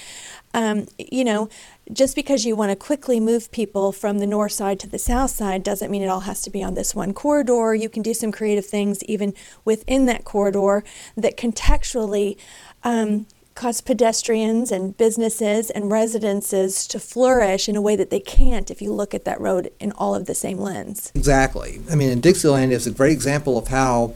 um, 0.54 0.86
you 0.96 1.24
know, 1.24 1.50
just 1.92 2.16
because 2.16 2.46
you 2.46 2.56
want 2.56 2.70
to 2.70 2.76
quickly 2.76 3.20
move 3.20 3.52
people 3.52 3.92
from 3.92 4.18
the 4.18 4.26
north 4.26 4.52
side 4.52 4.80
to 4.80 4.88
the 4.88 4.98
south 4.98 5.30
side 5.32 5.62
doesn't 5.62 5.90
mean 5.90 6.00
it 6.00 6.08
all 6.08 6.20
has 6.20 6.40
to 6.40 6.48
be 6.48 6.62
on 6.62 6.72
this 6.72 6.94
one 6.94 7.12
corridor. 7.12 7.74
You 7.74 7.90
can 7.90 8.02
do 8.02 8.14
some 8.14 8.32
creative 8.32 8.64
things 8.64 9.04
even 9.04 9.34
within 9.66 10.06
that 10.06 10.24
corridor 10.24 10.84
that 11.18 11.36
contextually 11.36 12.38
um, 12.82 13.26
cause 13.58 13.80
pedestrians 13.80 14.70
and 14.70 14.96
businesses 14.96 15.68
and 15.70 15.90
residences 15.90 16.86
to 16.86 17.00
flourish 17.00 17.68
in 17.68 17.74
a 17.74 17.82
way 17.82 17.96
that 17.96 18.08
they 18.08 18.20
can't 18.20 18.70
if 18.70 18.80
you 18.80 18.92
look 18.92 19.12
at 19.12 19.24
that 19.24 19.40
road 19.40 19.68
in 19.80 19.90
all 19.92 20.14
of 20.14 20.26
the 20.26 20.34
same 20.34 20.58
lens. 20.58 21.10
Exactly. 21.16 21.80
I 21.90 21.96
mean, 21.96 22.10
in 22.10 22.20
Dixieland 22.20 22.72
is 22.72 22.86
a 22.86 22.92
great 22.92 23.12
example 23.12 23.58
of 23.58 23.66
how 23.66 24.14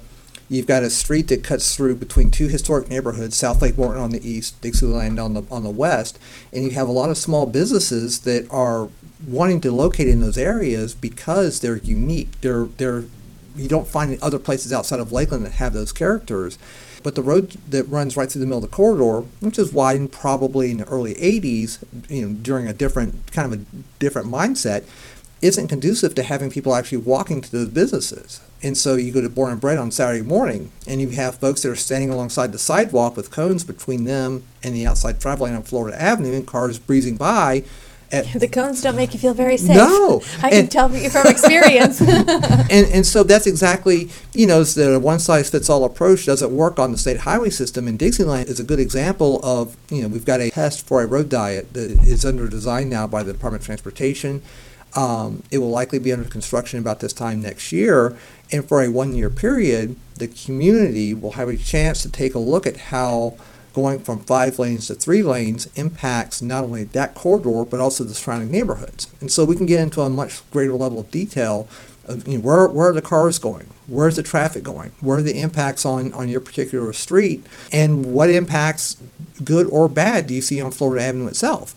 you've 0.49 0.69
got 0.69 0.85
a 0.85 0.91
street 0.91 1.27
that 1.27 1.43
cuts 1.43 1.75
through 1.75 1.97
between 1.97 2.31
two 2.31 2.47
historic 2.47 2.89
neighborhoods, 2.89 3.37
South 3.37 3.61
Lake 3.61 3.77
Morton 3.77 4.01
on 4.01 4.11
the 4.11 4.27
east, 4.27 4.61
Dixieland 4.61 5.19
on 5.19 5.35
the 5.35 5.43
on 5.51 5.65
the 5.65 5.71
west, 5.71 6.21
and 6.53 6.63
you 6.63 6.71
have 6.71 6.89
a 6.89 6.93
lot 6.93 7.11
of 7.11 7.19
small 7.19 7.45
businesses 7.45 8.21
that 8.21 8.47
are 8.49 8.91
wanting 9.27 9.61
to 9.63 9.73
locate 9.73 10.07
in 10.07 10.21
those 10.21 10.39
areas 10.39 10.95
because 10.95 11.59
they're 11.59 11.79
unique. 11.79 12.41
They're 12.43 12.67
they're 12.67 13.05
you 13.57 13.69
don't 13.69 13.89
find 13.89 14.23
other 14.23 14.39
places 14.39 14.73
outside 14.73 15.01
of 15.01 15.11
Lakeland 15.11 15.45
that 15.47 15.53
have 15.55 15.73
those 15.73 15.91
characters. 15.91 16.59
But 17.03 17.15
the 17.15 17.23
road 17.23 17.57
that 17.69 17.85
runs 17.85 18.17
right 18.17 18.31
through 18.31 18.41
the 18.41 18.47
middle 18.47 18.63
of 18.63 18.71
the 18.71 18.77
corridor, 18.77 19.27
which 19.41 19.59
is 19.59 19.73
widened 19.73 20.13
probably 20.13 20.71
in 20.71 20.79
the 20.79 20.89
early 20.89 21.15
80s, 21.15 21.83
you 22.09 22.29
know, 22.29 22.35
during 22.35 22.69
a 22.69 22.73
different 22.73 23.33
kind 23.33 23.53
of 23.53 23.61
a 23.61 23.65
different 23.99 24.29
mindset, 24.29 24.85
isn't 25.41 25.69
conducive 25.69 26.15
to 26.15 26.23
having 26.23 26.51
people 26.51 26.75
actually 26.75 26.99
walking 26.99 27.41
to 27.41 27.51
those 27.51 27.69
businesses. 27.69 28.41
And 28.63 28.79
so 28.79 28.95
you 28.95 29.11
go 29.11 29.21
to 29.21 29.29
Born 29.29 29.51
and 29.51 29.61
Bread 29.61 29.77
on 29.77 29.91
Saturday 29.91 30.23
morning, 30.23 30.71
and 30.87 31.01
you 31.01 31.09
have 31.11 31.35
folks 31.35 31.63
that 31.63 31.71
are 31.71 31.77
standing 31.77 32.11
alongside 32.11 32.53
the 32.53 32.59
sidewalk 32.59 33.17
with 33.17 33.33
cones 33.33 33.65
between 33.65 34.05
them 34.05 34.45
and 34.63 34.73
the 34.73 34.87
outside 34.87 35.21
travel 35.21 35.47
lane 35.47 35.57
on 35.57 35.65
Florida 35.65 36.01
Avenue, 36.01 36.33
and 36.33 36.47
cars 36.47 36.79
breezing 36.79 37.17
by 37.17 37.65
at, 38.13 38.27
the 38.39 38.47
cones 38.47 38.83
don't 38.83 38.95
make 38.95 39.15
you 39.15 39.19
feel 39.19 39.35
very 39.35 39.57
safe. 39.57 39.77
No, 39.77 40.23
I 40.43 40.51
can 40.51 40.69
tell 40.69 40.95
you 40.95 41.09
from 41.09 41.27
experience. 41.27 42.01
and 42.01 42.71
and 42.71 43.07
so 43.07 43.23
that's 43.23 43.47
exactly 43.47 44.11
you 44.35 44.47
know 44.47 44.63
the 44.63 45.01
one 45.01 45.19
size 45.19 45.51
fits 45.51 45.71
all 45.71 45.85
approach 45.85 46.27
doesn't 46.27 46.55
work 46.55 46.79
on 46.79 46.93
the 46.93 46.99
state 46.99 47.21
highway 47.21 47.51
system. 47.51 47.89
And 47.89 47.99
Dixieland 47.99 48.49
is 48.49 48.61
a 48.61 48.65
good 48.65 48.79
example 48.79 49.41
of 49.43 49.77
you 49.91 50.03
know 50.03 50.09
we've 50.09 50.27
got 50.27 50.41
a 50.41 50.51
test 50.51 50.87
for 50.87 51.03
a 51.03 51.07
road 51.07 51.29
diet 51.29 51.73
that 51.73 51.91
is 52.03 52.25
under 52.25 52.49
design 52.49 52.89
now 52.89 53.07
by 53.07 53.23
the 53.23 53.33
Department 53.33 53.63
of 53.63 53.67
Transportation. 53.67 54.43
Um, 54.95 55.43
it 55.51 55.57
will 55.57 55.71
likely 55.71 55.99
be 55.99 56.13
under 56.13 56.29
construction 56.29 56.79
about 56.79 57.01
this 57.01 57.15
time 57.15 57.41
next 57.41 57.73
year, 57.73 58.15
and 58.51 58.69
for 58.69 58.83
a 58.83 58.91
one-year 58.91 59.31
period, 59.31 59.97
the 60.17 60.29
community 60.29 61.15
will 61.15 61.33
have 61.33 61.49
a 61.49 61.57
chance 61.57 62.03
to 62.03 62.11
take 62.11 62.35
a 62.35 62.39
look 62.39 62.67
at 62.67 62.77
how 62.77 63.39
going 63.73 63.99
from 64.01 64.21
five 64.21 64.59
lanes 64.59 64.87
to 64.87 64.95
three 64.95 65.23
lanes 65.23 65.69
impacts 65.77 66.43
not 66.43 66.65
only 66.65 66.85
that 66.85 67.15
corridor 67.15 67.65
but 67.65 67.81
also 67.81 68.05
the 68.05 68.15
surrounding 68.15 68.51
neighborhoods. 68.51 69.13
And 69.21 69.31
so 69.31 69.45
we 69.45 69.57
can 69.57 69.67
get 69.67 69.81
into 69.81 70.01
a 70.01 70.11
much 70.11 70.49
greater 70.51 70.75
level 70.75 71.01
of 71.01 71.11
detail 71.11 71.69
of 72.05 72.27
you 72.27 72.39
know, 72.39 72.45
where, 72.45 72.69
where 72.69 72.91
are 72.91 72.93
the 72.93 73.03
cars 73.03 73.39
going? 73.39 73.67
Where's 73.87 74.17
the 74.17 74.23
traffic 74.23 74.63
going? 74.63 74.93
Where 75.01 75.19
are 75.19 75.23
the 75.23 75.41
impacts 75.41 75.85
on, 75.85 76.13
on 76.13 76.29
your 76.29 76.41
particular 76.41 76.93
street? 76.93 77.47
And 77.73 78.13
what 78.13 78.31
impacts, 78.31 78.97
good 79.45 79.69
or 79.69 79.89
bad, 79.89 80.27
do 80.27 80.35
you 80.35 80.43
see 80.43 80.61
on 80.61 80.71
Florida 80.73 81.05
Avenue 81.05 81.29
itself? 81.29 81.75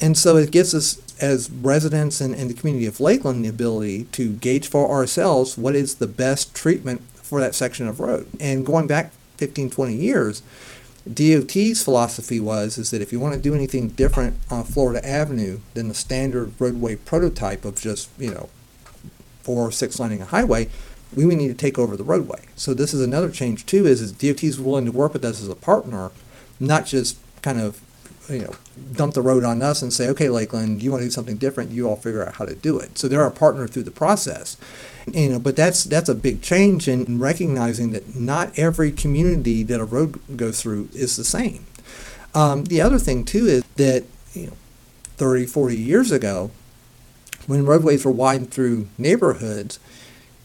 And 0.00 0.16
so 0.16 0.36
it 0.36 0.50
gives 0.50 0.74
us, 0.74 1.02
as 1.20 1.50
residents 1.50 2.20
and, 2.20 2.34
and 2.34 2.48
the 2.48 2.54
community 2.54 2.86
of 2.86 3.00
Lakeland, 3.00 3.44
the 3.44 3.48
ability 3.48 4.04
to 4.04 4.32
gauge 4.34 4.68
for 4.68 4.88
ourselves 4.90 5.58
what 5.58 5.74
is 5.74 5.96
the 5.96 6.06
best 6.06 6.54
treatment 6.54 7.02
for 7.14 7.40
that 7.40 7.54
section 7.54 7.88
of 7.88 8.00
road. 8.00 8.28
And 8.40 8.64
going 8.64 8.86
back 8.86 9.12
15, 9.38 9.70
20 9.70 9.94
years, 9.94 10.42
DOT's 11.12 11.82
philosophy 11.82 12.40
was 12.40 12.76
is 12.78 12.90
that 12.90 13.00
if 13.00 13.12
you 13.12 13.20
want 13.20 13.34
to 13.34 13.40
do 13.40 13.54
anything 13.54 13.88
different 13.88 14.36
on 14.50 14.64
Florida 14.64 15.06
Avenue 15.06 15.60
than 15.74 15.88
the 15.88 15.94
standard 15.94 16.52
roadway 16.58 16.96
prototype 16.96 17.64
of 17.64 17.80
just 17.80 18.10
you 18.18 18.32
know 18.32 18.48
four 19.42 19.68
or 19.68 19.72
six 19.72 19.98
laning 19.98 20.20
a 20.20 20.26
highway, 20.26 20.68
we 21.14 21.24
would 21.24 21.38
need 21.38 21.48
to 21.48 21.54
take 21.54 21.78
over 21.78 21.96
the 21.96 22.04
roadway. 22.04 22.40
So 22.56 22.74
this 22.74 22.92
is 22.92 23.00
another 23.00 23.30
change 23.30 23.64
too. 23.64 23.86
Is, 23.86 24.00
is 24.00 24.12
DOT's 24.12 24.60
willing 24.60 24.84
to 24.84 24.92
work 24.92 25.12
with 25.14 25.24
us 25.24 25.40
as 25.40 25.48
a 25.48 25.54
partner, 25.54 26.10
not 26.60 26.84
just 26.84 27.16
kind 27.42 27.60
of 27.60 27.80
you 28.28 28.40
know 28.40 28.52
dump 28.92 29.14
the 29.14 29.22
road 29.22 29.44
on 29.44 29.62
us 29.62 29.82
and 29.82 29.92
say, 29.92 30.08
okay, 30.08 30.28
Lakeland, 30.28 30.82
you 30.82 30.90
want 30.90 31.02
to 31.02 31.06
do 31.06 31.10
something 31.10 31.36
different? 31.36 31.70
You 31.70 31.88
all 31.88 31.96
figure 31.96 32.26
out 32.26 32.34
how 32.34 32.44
to 32.44 32.54
do 32.54 32.78
it. 32.78 32.98
So 32.98 33.08
they're 33.08 33.22
our 33.22 33.30
partner 33.30 33.66
through 33.66 33.84
the 33.84 33.90
process 33.90 34.56
you 35.14 35.28
know, 35.28 35.38
but 35.38 35.56
that's 35.56 35.84
that's 35.84 36.08
a 36.08 36.14
big 36.14 36.42
change 36.42 36.88
in 36.88 37.18
recognizing 37.18 37.92
that 37.92 38.16
not 38.16 38.58
every 38.58 38.92
community 38.92 39.62
that 39.64 39.80
a 39.80 39.84
road 39.84 40.20
goes 40.36 40.60
through 40.60 40.88
is 40.92 41.16
the 41.16 41.24
same. 41.24 41.66
Um, 42.34 42.64
the 42.64 42.80
other 42.80 42.98
thing 42.98 43.24
too 43.24 43.46
is 43.46 43.64
that 43.76 44.04
you 44.34 44.48
know, 44.48 44.52
30, 45.16 45.46
40 45.46 45.76
years 45.76 46.12
ago, 46.12 46.50
when 47.46 47.64
roadways 47.64 48.04
were 48.04 48.12
widened 48.12 48.50
through 48.50 48.88
neighborhoods, 48.98 49.78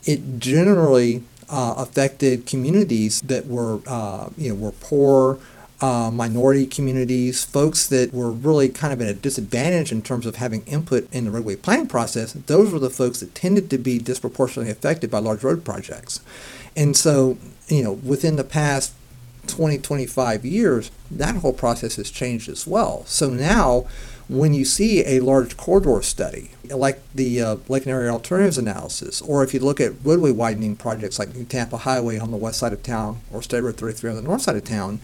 it 0.05 0.39
generally 0.39 1.23
uh, 1.49 1.75
affected 1.77 2.45
communities 2.45 3.21
that 3.21 3.47
were 3.47 3.81
uh, 3.87 4.29
you 4.37 4.49
know 4.49 4.55
were 4.55 4.71
poor 4.71 5.39
uh, 5.83 6.09
minority 6.09 6.65
communities, 6.65 7.43
folks 7.43 7.87
that 7.87 8.13
were 8.13 8.31
really 8.31 8.69
kind 8.69 8.93
of 8.93 9.01
at 9.01 9.09
a 9.09 9.13
disadvantage 9.13 9.91
in 9.91 10.01
terms 10.01 10.25
of 10.25 10.37
having 10.37 10.63
input 10.65 11.05
in 11.11 11.25
the 11.25 11.31
roadway 11.31 11.57
planning 11.57 11.87
process, 11.87 12.31
those 12.31 12.71
were 12.71 12.79
the 12.79 12.89
folks 12.89 13.19
that 13.19 13.35
tended 13.35 13.69
to 13.69 13.77
be 13.77 13.99
disproportionately 13.99 14.71
affected 14.71 15.11
by 15.11 15.19
large 15.19 15.43
road 15.43 15.65
projects. 15.65 16.21
And 16.73 16.95
so, 16.95 17.37
you 17.67 17.83
know, 17.83 17.91
within 17.91 18.37
the 18.37 18.45
past 18.45 18.93
20, 19.47 19.77
25 19.79 20.45
years, 20.45 20.89
that 21.11 21.35
whole 21.35 21.51
process 21.51 21.97
has 21.97 22.09
changed 22.09 22.47
as 22.47 22.65
well. 22.65 23.03
So 23.05 23.29
now, 23.29 23.85
when 24.29 24.53
you 24.53 24.63
see 24.63 25.05
a 25.05 25.19
large 25.19 25.57
corridor 25.57 26.01
study, 26.01 26.51
like 26.69 27.01
the 27.13 27.41
uh, 27.41 27.55
Lakeland 27.67 27.89
Area 27.89 28.09
Alternatives 28.09 28.57
Analysis, 28.57 29.21
or 29.21 29.43
if 29.43 29.53
you 29.53 29.59
look 29.59 29.81
at 29.81 29.91
roadway 30.01 30.31
widening 30.31 30.77
projects 30.77 31.19
like 31.19 31.35
New 31.35 31.43
Tampa 31.43 31.75
Highway 31.75 32.17
on 32.17 32.31
the 32.31 32.37
west 32.37 32.59
side 32.59 32.71
of 32.71 32.83
town 32.83 33.19
or 33.33 33.41
State 33.41 33.63
Road 33.63 33.75
33 33.75 34.11
on 34.11 34.15
the 34.15 34.21
north 34.21 34.43
side 34.43 34.55
of 34.55 34.63
town, 34.63 35.01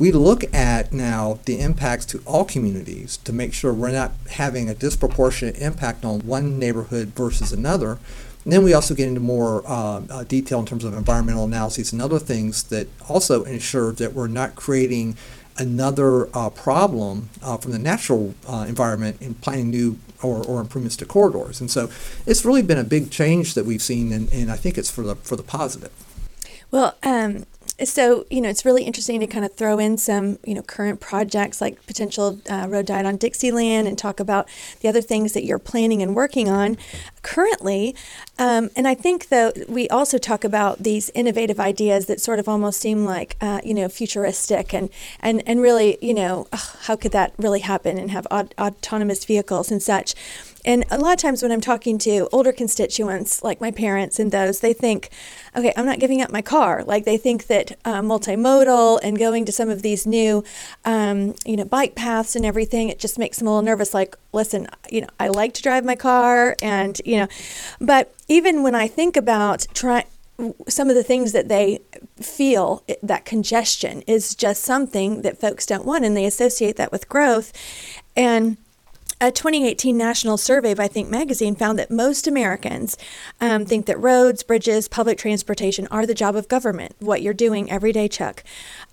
we 0.00 0.10
look 0.10 0.52
at 0.54 0.94
now 0.94 1.38
the 1.44 1.60
impacts 1.60 2.06
to 2.06 2.22
all 2.24 2.46
communities 2.46 3.18
to 3.18 3.34
make 3.34 3.52
sure 3.52 3.72
we're 3.72 3.92
not 3.92 4.12
having 4.30 4.70
a 4.70 4.74
disproportionate 4.74 5.58
impact 5.58 6.06
on 6.06 6.20
one 6.20 6.58
neighborhood 6.58 7.08
versus 7.08 7.52
another. 7.52 7.98
And 8.42 8.52
then 8.54 8.64
we 8.64 8.72
also 8.72 8.94
get 8.94 9.08
into 9.08 9.20
more 9.20 9.62
uh, 9.66 10.00
uh, 10.08 10.24
detail 10.24 10.58
in 10.60 10.66
terms 10.66 10.84
of 10.84 10.94
environmental 10.94 11.44
analyses 11.44 11.92
and 11.92 12.00
other 12.00 12.18
things 12.18 12.62
that 12.64 12.88
also 13.10 13.44
ensure 13.44 13.92
that 13.92 14.14
we're 14.14 14.26
not 14.26 14.54
creating 14.54 15.18
another 15.58 16.34
uh, 16.34 16.48
problem 16.48 17.28
uh, 17.42 17.58
from 17.58 17.72
the 17.72 17.78
natural 17.78 18.34
uh, 18.48 18.64
environment 18.66 19.20
in 19.20 19.34
planning 19.34 19.68
new 19.68 19.98
or, 20.22 20.42
or 20.46 20.62
improvements 20.62 20.96
to 20.96 21.04
corridors. 21.04 21.60
And 21.60 21.70
so 21.70 21.90
it's 22.24 22.46
really 22.46 22.62
been 22.62 22.78
a 22.78 22.84
big 22.84 23.10
change 23.10 23.52
that 23.52 23.66
we've 23.66 23.82
seen, 23.82 24.12
and, 24.12 24.32
and 24.32 24.50
I 24.50 24.56
think 24.56 24.78
it's 24.78 24.90
for 24.90 25.02
the 25.02 25.16
for 25.16 25.36
the 25.36 25.42
positive. 25.42 25.92
Well, 26.70 26.96
um, 27.02 27.44
so 27.84 28.26
you 28.30 28.40
know 28.40 28.48
it's 28.48 28.64
really 28.64 28.84
interesting 28.84 29.20
to 29.20 29.26
kind 29.26 29.44
of 29.44 29.52
throw 29.54 29.78
in 29.78 29.96
some 29.96 30.38
you 30.44 30.54
know 30.54 30.62
current 30.62 31.00
projects 31.00 31.60
like 31.60 31.84
potential 31.86 32.40
uh, 32.50 32.66
road 32.68 32.86
diet 32.86 33.06
on 33.06 33.16
Dixieland 33.16 33.88
and 33.88 33.98
talk 33.98 34.20
about 34.20 34.48
the 34.80 34.88
other 34.88 35.00
things 35.00 35.32
that 35.32 35.44
you're 35.44 35.58
planning 35.58 36.02
and 36.02 36.14
working 36.14 36.48
on 36.48 36.76
currently. 37.22 37.94
Um, 38.38 38.70
and 38.76 38.88
I 38.88 38.94
think 38.94 39.28
though 39.28 39.52
we 39.68 39.88
also 39.88 40.18
talk 40.18 40.44
about 40.44 40.78
these 40.82 41.10
innovative 41.14 41.60
ideas 41.60 42.06
that 42.06 42.20
sort 42.20 42.38
of 42.38 42.48
almost 42.48 42.80
seem 42.80 43.04
like 43.04 43.36
uh, 43.40 43.60
you 43.64 43.74
know 43.74 43.88
futuristic 43.88 44.74
and 44.74 44.90
and 45.20 45.42
and 45.46 45.60
really 45.60 45.98
you 46.00 46.14
know 46.14 46.46
ugh, 46.52 46.76
how 46.82 46.96
could 46.96 47.12
that 47.12 47.32
really 47.38 47.60
happen 47.60 47.98
and 47.98 48.10
have 48.10 48.26
aut- 48.30 48.54
autonomous 48.58 49.24
vehicles 49.24 49.70
and 49.70 49.82
such. 49.82 50.14
And 50.64 50.84
a 50.90 50.98
lot 50.98 51.12
of 51.12 51.18
times 51.18 51.42
when 51.42 51.52
I'm 51.52 51.60
talking 51.60 51.98
to 51.98 52.28
older 52.32 52.52
constituents, 52.52 53.42
like 53.42 53.60
my 53.60 53.70
parents 53.70 54.18
and 54.18 54.30
those, 54.30 54.60
they 54.60 54.72
think, 54.72 55.10
okay, 55.56 55.72
I'm 55.76 55.86
not 55.86 55.98
giving 55.98 56.20
up 56.20 56.30
my 56.30 56.42
car. 56.42 56.84
Like 56.84 57.04
they 57.04 57.16
think 57.16 57.46
that 57.46 57.78
uh, 57.84 58.00
multimodal 58.02 59.00
and 59.02 59.18
going 59.18 59.44
to 59.46 59.52
some 59.52 59.68
of 59.68 59.82
these 59.82 60.06
new, 60.06 60.44
um, 60.84 61.34
you 61.44 61.56
know, 61.56 61.64
bike 61.64 61.94
paths 61.94 62.36
and 62.36 62.44
everything, 62.44 62.88
it 62.88 62.98
just 62.98 63.18
makes 63.18 63.38
them 63.38 63.48
a 63.48 63.50
little 63.50 63.64
nervous. 63.64 63.94
Like, 63.94 64.16
listen, 64.32 64.66
you 64.90 65.00
know, 65.00 65.08
I 65.18 65.28
like 65.28 65.54
to 65.54 65.62
drive 65.62 65.84
my 65.84 65.96
car 65.96 66.56
and, 66.60 67.00
you 67.04 67.16
know, 67.16 67.28
but 67.80 68.14
even 68.28 68.62
when 68.62 68.74
I 68.74 68.86
think 68.88 69.16
about 69.16 69.66
trying, 69.74 70.04
some 70.68 70.88
of 70.88 70.94
the 70.94 71.02
things 71.02 71.32
that 71.32 71.48
they 71.48 71.80
feel 72.16 72.82
that 73.02 73.24
congestion 73.24 74.02
is 74.06 74.34
just 74.34 74.62
something 74.62 75.22
that 75.22 75.38
folks 75.38 75.66
don't 75.66 75.84
want 75.84 76.04
and 76.04 76.16
they 76.16 76.24
associate 76.24 76.76
that 76.76 76.90
with 76.90 77.08
growth 77.08 77.52
and 78.16 78.56
a 79.20 79.30
2018 79.30 79.96
national 79.98 80.38
survey 80.38 80.72
by 80.72 80.88
Think 80.88 81.10
Magazine 81.10 81.54
found 81.54 81.78
that 81.78 81.90
most 81.90 82.26
Americans 82.26 82.96
um, 83.38 83.66
think 83.66 83.84
that 83.84 84.00
roads, 84.00 84.42
bridges, 84.42 84.88
public 84.88 85.18
transportation 85.18 85.86
are 85.88 86.06
the 86.06 86.14
job 86.14 86.34
of 86.34 86.48
government, 86.48 86.96
what 87.00 87.20
you're 87.20 87.34
doing 87.34 87.70
every 87.70 87.92
day, 87.92 88.08
Chuck. 88.08 88.42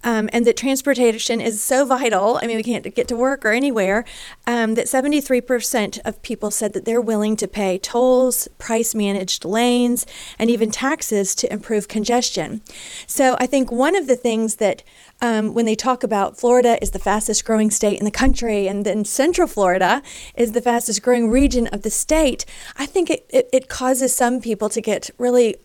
Um, 0.03 0.29
and 0.33 0.45
that 0.45 0.57
transportation 0.57 1.39
is 1.39 1.63
so 1.63 1.85
vital. 1.85 2.39
I 2.41 2.47
mean, 2.47 2.57
we 2.57 2.63
can't 2.63 2.93
get 2.93 3.07
to 3.07 3.15
work 3.15 3.45
or 3.45 3.51
anywhere. 3.51 4.03
Um, 4.45 4.75
that 4.75 4.87
73% 4.87 5.99
of 6.03 6.21
people 6.21 6.51
said 6.51 6.73
that 6.73 6.83
they're 6.83 6.99
willing 6.99 7.37
to 7.37 7.47
pay 7.47 7.77
tolls, 7.77 8.49
price 8.57 8.93
managed 8.93 9.45
lanes, 9.45 10.05
and 10.37 10.49
even 10.49 10.71
taxes 10.71 11.35
to 11.35 11.51
improve 11.51 11.87
congestion. 11.87 12.61
So 13.05 13.37
I 13.39 13.45
think 13.45 13.71
one 13.71 13.95
of 13.95 14.07
the 14.07 14.17
things 14.17 14.57
that 14.57 14.83
um, 15.21 15.53
when 15.53 15.65
they 15.65 15.75
talk 15.75 16.03
about 16.03 16.37
Florida 16.37 16.77
is 16.81 16.91
the 16.91 16.99
fastest 16.99 17.43
growing 17.45 17.71
state 17.71 17.99
in 17.99 18.05
the 18.05 18.11
country, 18.11 18.67
and 18.67 18.85
then 18.85 19.03
Central 19.05 19.47
Florida 19.47 20.01
is 20.35 20.51
the 20.51 20.61
fastest 20.61 21.01
growing 21.01 21.29
region 21.29 21.67
of 21.67 21.81
the 21.81 21.89
state, 21.89 22.45
I 22.75 22.85
think 22.85 23.09
it, 23.09 23.25
it, 23.29 23.49
it 23.51 23.69
causes 23.69 24.15
some 24.15 24.41
people 24.41 24.69
to 24.69 24.81
get 24.81 25.09
really 25.17 25.55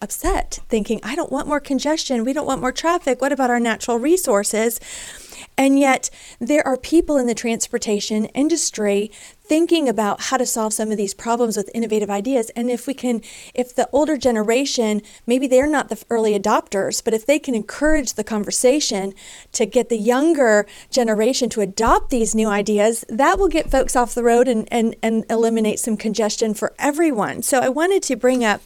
upset, 0.00 0.58
thinking, 0.68 1.00
I 1.02 1.14
don't 1.14 1.32
want 1.32 1.46
more 1.46 1.60
congestion. 1.60 2.24
We 2.24 2.32
don't 2.32 2.46
want 2.46 2.60
more 2.60 2.72
traffic. 2.72 3.20
What 3.20 3.32
about 3.32 3.50
our 3.50 3.60
natural 3.60 3.98
resources? 3.98 4.80
And 5.58 5.78
yet, 5.78 6.10
there 6.38 6.66
are 6.66 6.76
people 6.76 7.16
in 7.16 7.26
the 7.26 7.34
transportation 7.34 8.26
industry 8.26 9.10
thinking 9.42 9.88
about 9.88 10.22
how 10.22 10.36
to 10.36 10.44
solve 10.44 10.72
some 10.72 10.90
of 10.90 10.96
these 10.96 11.14
problems 11.14 11.56
with 11.56 11.70
innovative 11.72 12.10
ideas. 12.10 12.50
And 12.50 12.68
if 12.68 12.86
we 12.86 12.94
can, 12.94 13.22
if 13.54 13.74
the 13.74 13.88
older 13.92 14.16
generation, 14.16 15.02
maybe 15.26 15.46
they're 15.46 15.68
not 15.68 15.88
the 15.88 16.02
early 16.10 16.38
adopters, 16.38 17.02
but 17.02 17.14
if 17.14 17.24
they 17.24 17.38
can 17.38 17.54
encourage 17.54 18.14
the 18.14 18.24
conversation 18.24 19.14
to 19.52 19.64
get 19.64 19.88
the 19.88 19.98
younger 19.98 20.66
generation 20.90 21.48
to 21.50 21.60
adopt 21.60 22.10
these 22.10 22.34
new 22.34 22.48
ideas, 22.48 23.04
that 23.08 23.38
will 23.38 23.48
get 23.48 23.70
folks 23.70 23.94
off 23.94 24.14
the 24.14 24.24
road 24.24 24.48
and, 24.48 24.68
and, 24.72 24.96
and 25.02 25.24
eliminate 25.30 25.78
some 25.78 25.96
congestion 25.96 26.52
for 26.52 26.74
everyone. 26.78 27.42
So 27.42 27.60
I 27.60 27.68
wanted 27.68 28.02
to 28.04 28.16
bring 28.16 28.44
up 28.44 28.60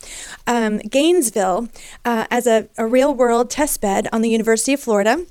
um, 0.46 0.78
Gainesville 0.78 1.68
uh, 2.04 2.26
as 2.30 2.46
a, 2.46 2.68
a 2.78 2.86
real 2.86 3.14
world 3.14 3.50
test 3.50 3.80
bed 3.80 4.08
on 4.12 4.22
the 4.22 4.30
University 4.30 4.72
of 4.72 4.80
Florida 4.80 5.26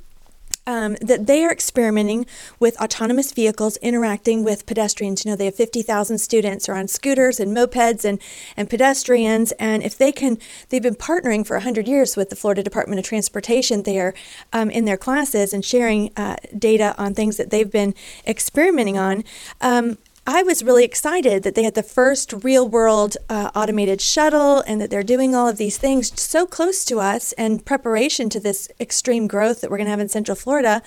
um, 0.69 0.95
that 1.01 1.25
they 1.25 1.43
are 1.43 1.51
experimenting 1.51 2.27
with 2.59 2.79
autonomous 2.79 3.31
vehicles 3.31 3.77
interacting 3.77 4.43
with 4.43 4.67
pedestrians. 4.67 5.25
You 5.25 5.31
know, 5.31 5.35
they 5.35 5.45
have 5.45 5.55
50,000 5.55 6.19
students 6.19 6.69
are 6.69 6.75
on 6.75 6.87
scooters 6.87 7.39
and 7.39 7.57
mopeds 7.57 8.05
and, 8.05 8.21
and 8.55 8.69
pedestrians. 8.69 9.51
And 9.53 9.81
if 9.81 9.97
they 9.97 10.11
can, 10.11 10.37
they've 10.69 10.83
been 10.83 10.93
partnering 10.93 11.45
for 11.45 11.55
100 11.55 11.87
years 11.87 12.15
with 12.15 12.29
the 12.29 12.35
Florida 12.35 12.61
Department 12.61 12.99
of 12.99 13.05
Transportation 13.05 13.81
there 13.81 14.13
um, 14.53 14.69
in 14.69 14.85
their 14.85 14.95
classes 14.95 15.55
and 15.55 15.65
sharing 15.65 16.11
uh, 16.15 16.35
data 16.55 16.93
on 16.99 17.15
things 17.15 17.37
that 17.37 17.49
they've 17.49 17.71
been 17.71 17.95
experimenting 18.27 18.95
on. 18.95 19.23
Um, 19.61 19.97
I 20.27 20.43
was 20.43 20.63
really 20.63 20.83
excited 20.83 21.43
that 21.43 21.55
they 21.55 21.63
had 21.63 21.73
the 21.73 21.83
first 21.83 22.33
real 22.43 22.67
world 22.67 23.17
uh, 23.29 23.49
automated 23.55 23.99
shuttle 23.99 24.61
and 24.61 24.79
that 24.79 24.89
they're 24.89 25.01
doing 25.01 25.33
all 25.33 25.47
of 25.47 25.57
these 25.57 25.77
things 25.77 26.19
so 26.19 26.45
close 26.45 26.85
to 26.85 26.99
us 26.99 27.31
and 27.33 27.65
preparation 27.65 28.29
to 28.29 28.39
this 28.39 28.69
extreme 28.79 29.27
growth 29.27 29.61
that 29.61 29.71
we're 29.71 29.77
going 29.77 29.87
to 29.87 29.91
have 29.91 29.99
in 29.99 30.09
Central 30.09 30.35
Florida. 30.35 30.83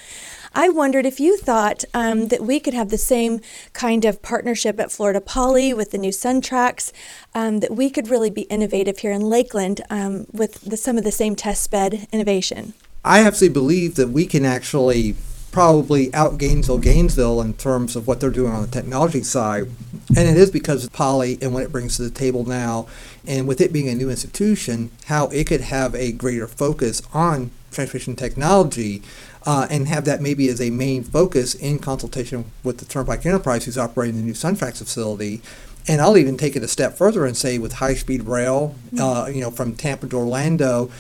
I 0.55 0.69
wondered 0.69 1.07
if 1.07 1.19
you 1.19 1.39
thought 1.39 1.85
um, 1.93 2.29
that 2.29 2.43
we 2.43 2.61
could 2.61 2.75
have 2.75 2.91
the 2.91 2.99
same 2.99 3.41
kind 3.73 4.05
of 4.05 4.23
partnership 4.23 4.79
at 4.79 4.93
Florida 4.93 5.21
Poly 5.21 5.75
with 5.75 5.91
the 5.91 5.99
new 5.99 6.13
SunTrax, 6.13 6.93
um, 7.35 7.61
that 7.61 7.75
we 7.75 7.91
could 7.91 8.09
really 8.09 8.31
be 8.31 8.43
innovative 8.43 8.99
here 8.99 9.13
in 9.13 9.23
Lakeland 9.23 9.81
um, 9.91 10.27
with 10.31 10.61
the, 10.61 10.77
some 10.77 10.99
of 10.99 11.05
the 11.05 11.13
same 11.13 11.35
test 11.35 11.71
bed 11.71 12.07
innovation. 12.13 12.75
I 13.05 13.25
absolutely 13.25 13.55
believe 13.55 13.95
that 13.97 14.11
we 14.11 14.27
can 14.27 14.45
actually 14.45 15.17
probably 15.53 16.13
out 16.15 16.39
Gainesville, 16.39 16.79
Gainesville 16.79 17.41
in 17.43 17.55
terms 17.55 17.95
of 17.95 18.09
what 18.09 18.19
they're 18.19 18.31
doing 18.31 18.53
on 18.53 18.63
the 18.63 18.69
technology 18.69 19.23
side. 19.23 19.69
And 20.17 20.29
it 20.29 20.37
is 20.37 20.51
because 20.51 20.85
of 20.85 20.93
Poly 20.93 21.39
and 21.41 21.55
what 21.55 21.63
it 21.63 21.71
brings 21.71 21.97
to 21.97 22.03
the 22.03 22.11
table 22.11 22.45
now, 22.45 22.89
and 23.27 23.47
with 23.47 23.61
it 23.61 23.73
being 23.73 23.89
a 23.89 23.95
new 23.95 24.11
institution, 24.11 24.91
how 25.07 25.27
it 25.29 25.47
could 25.47 25.61
have 25.61 25.95
a 25.95 26.11
greater 26.11 26.49
focus 26.49 27.03
on 27.15 27.51
transportation 27.71 28.17
technology 28.17 29.03
uh, 29.47 29.67
and 29.71 29.89
have 29.89 30.05
that 30.05 30.21
maybe 30.21 30.49
as 30.49 30.61
a 30.61 30.71
main 30.71 31.05
focus 31.05 31.55
in 31.55 31.79
consultation 31.79 32.45
with 32.65 32.79
the 32.79 32.85
Turnpike 32.85 33.25
Enterprise 33.25 33.65
who's 33.65 33.79
operating 33.79 34.17
the 34.17 34.23
new 34.23 34.35
SunTrax 34.35 34.79
facility. 34.79 35.41
And 35.89 36.01
I'll 36.01 36.17
even 36.17 36.37
take 36.37 36.55
it 36.55 36.63
a 36.63 36.69
step 36.69 36.95
further 36.95 37.27
and 37.27 37.37
say 37.37 37.59
with 37.59 37.75
high-speed 37.75 38.25
rail, 38.25 38.75
uh, 38.99 39.29
you 39.33 39.41
know, 39.41 39.51
from 39.51 39.75
Tampa 39.75 40.07
to 40.09 40.17
Orlando, 40.17 40.91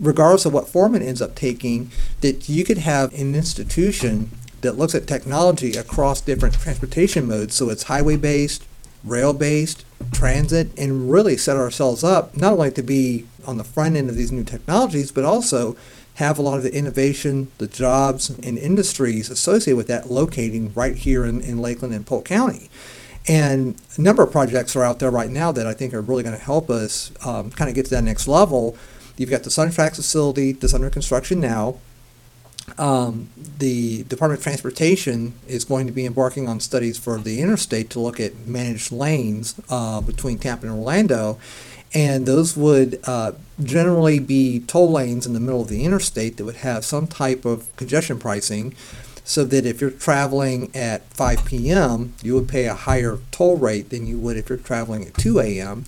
regardless 0.00 0.46
of 0.46 0.52
what 0.52 0.68
form 0.68 0.94
it 0.94 1.02
ends 1.02 1.20
up 1.20 1.34
taking, 1.34 1.90
that 2.20 2.48
you 2.48 2.64
could 2.64 2.78
have 2.78 3.12
an 3.12 3.34
institution 3.34 4.30
that 4.62 4.76
looks 4.76 4.94
at 4.94 5.06
technology 5.06 5.72
across 5.72 6.20
different 6.20 6.54
transportation 6.54 7.26
modes. 7.26 7.54
So 7.54 7.70
it's 7.70 7.84
highway 7.84 8.16
based, 8.16 8.66
rail 9.04 9.32
based, 9.32 9.84
transit, 10.12 10.70
and 10.78 11.10
really 11.10 11.36
set 11.36 11.56
ourselves 11.56 12.04
up 12.04 12.36
not 12.36 12.54
only 12.54 12.70
to 12.72 12.82
be 12.82 13.26
on 13.46 13.56
the 13.56 13.64
front 13.64 13.96
end 13.96 14.10
of 14.10 14.16
these 14.16 14.32
new 14.32 14.44
technologies, 14.44 15.12
but 15.12 15.24
also 15.24 15.76
have 16.14 16.38
a 16.38 16.42
lot 16.42 16.58
of 16.58 16.62
the 16.62 16.74
innovation, 16.74 17.50
the 17.58 17.66
jobs, 17.66 18.28
and 18.30 18.58
industries 18.58 19.30
associated 19.30 19.76
with 19.76 19.86
that 19.86 20.10
locating 20.10 20.72
right 20.74 20.96
here 20.96 21.24
in, 21.24 21.40
in 21.40 21.58
Lakeland 21.58 21.94
and 21.94 22.06
Polk 22.06 22.26
County. 22.26 22.68
And 23.26 23.80
a 23.96 24.00
number 24.00 24.22
of 24.22 24.32
projects 24.32 24.74
are 24.76 24.84
out 24.84 24.98
there 24.98 25.10
right 25.10 25.30
now 25.30 25.52
that 25.52 25.66
I 25.66 25.72
think 25.72 25.94
are 25.94 26.00
really 26.00 26.22
going 26.22 26.36
to 26.36 26.42
help 26.42 26.68
us 26.68 27.12
um, 27.24 27.50
kind 27.50 27.68
of 27.68 27.74
get 27.74 27.86
to 27.86 27.90
that 27.92 28.04
next 28.04 28.26
level. 28.26 28.76
You've 29.20 29.28
got 29.28 29.42
the 29.42 29.50
SunTrax 29.50 29.96
facility 29.96 30.52
that's 30.52 30.72
under 30.72 30.88
construction 30.88 31.40
now. 31.40 31.76
Um, 32.78 33.28
the 33.58 34.04
Department 34.04 34.38
of 34.38 34.42
Transportation 34.42 35.34
is 35.46 35.66
going 35.66 35.86
to 35.86 35.92
be 35.92 36.06
embarking 36.06 36.48
on 36.48 36.58
studies 36.58 36.96
for 36.96 37.18
the 37.18 37.42
interstate 37.42 37.90
to 37.90 38.00
look 38.00 38.18
at 38.18 38.46
managed 38.46 38.90
lanes 38.90 39.60
uh, 39.68 40.00
between 40.00 40.38
Tampa 40.38 40.66
and 40.66 40.74
Orlando. 40.74 41.38
And 41.92 42.24
those 42.24 42.56
would 42.56 42.98
uh, 43.04 43.32
generally 43.62 44.20
be 44.20 44.60
toll 44.60 44.90
lanes 44.90 45.26
in 45.26 45.34
the 45.34 45.40
middle 45.40 45.60
of 45.60 45.68
the 45.68 45.84
interstate 45.84 46.38
that 46.38 46.46
would 46.46 46.56
have 46.56 46.86
some 46.86 47.06
type 47.06 47.44
of 47.44 47.76
congestion 47.76 48.18
pricing 48.18 48.74
so 49.30 49.44
that 49.44 49.64
if 49.64 49.80
you're 49.80 49.92
traveling 49.92 50.74
at 50.74 51.04
5 51.14 51.44
p.m., 51.44 52.14
you 52.20 52.34
would 52.34 52.48
pay 52.48 52.64
a 52.64 52.74
higher 52.74 53.20
toll 53.30 53.56
rate 53.56 53.90
than 53.90 54.04
you 54.04 54.18
would 54.18 54.36
if 54.36 54.48
you're 54.48 54.58
traveling 54.58 55.06
at 55.06 55.14
2 55.14 55.38
a.m. 55.38 55.84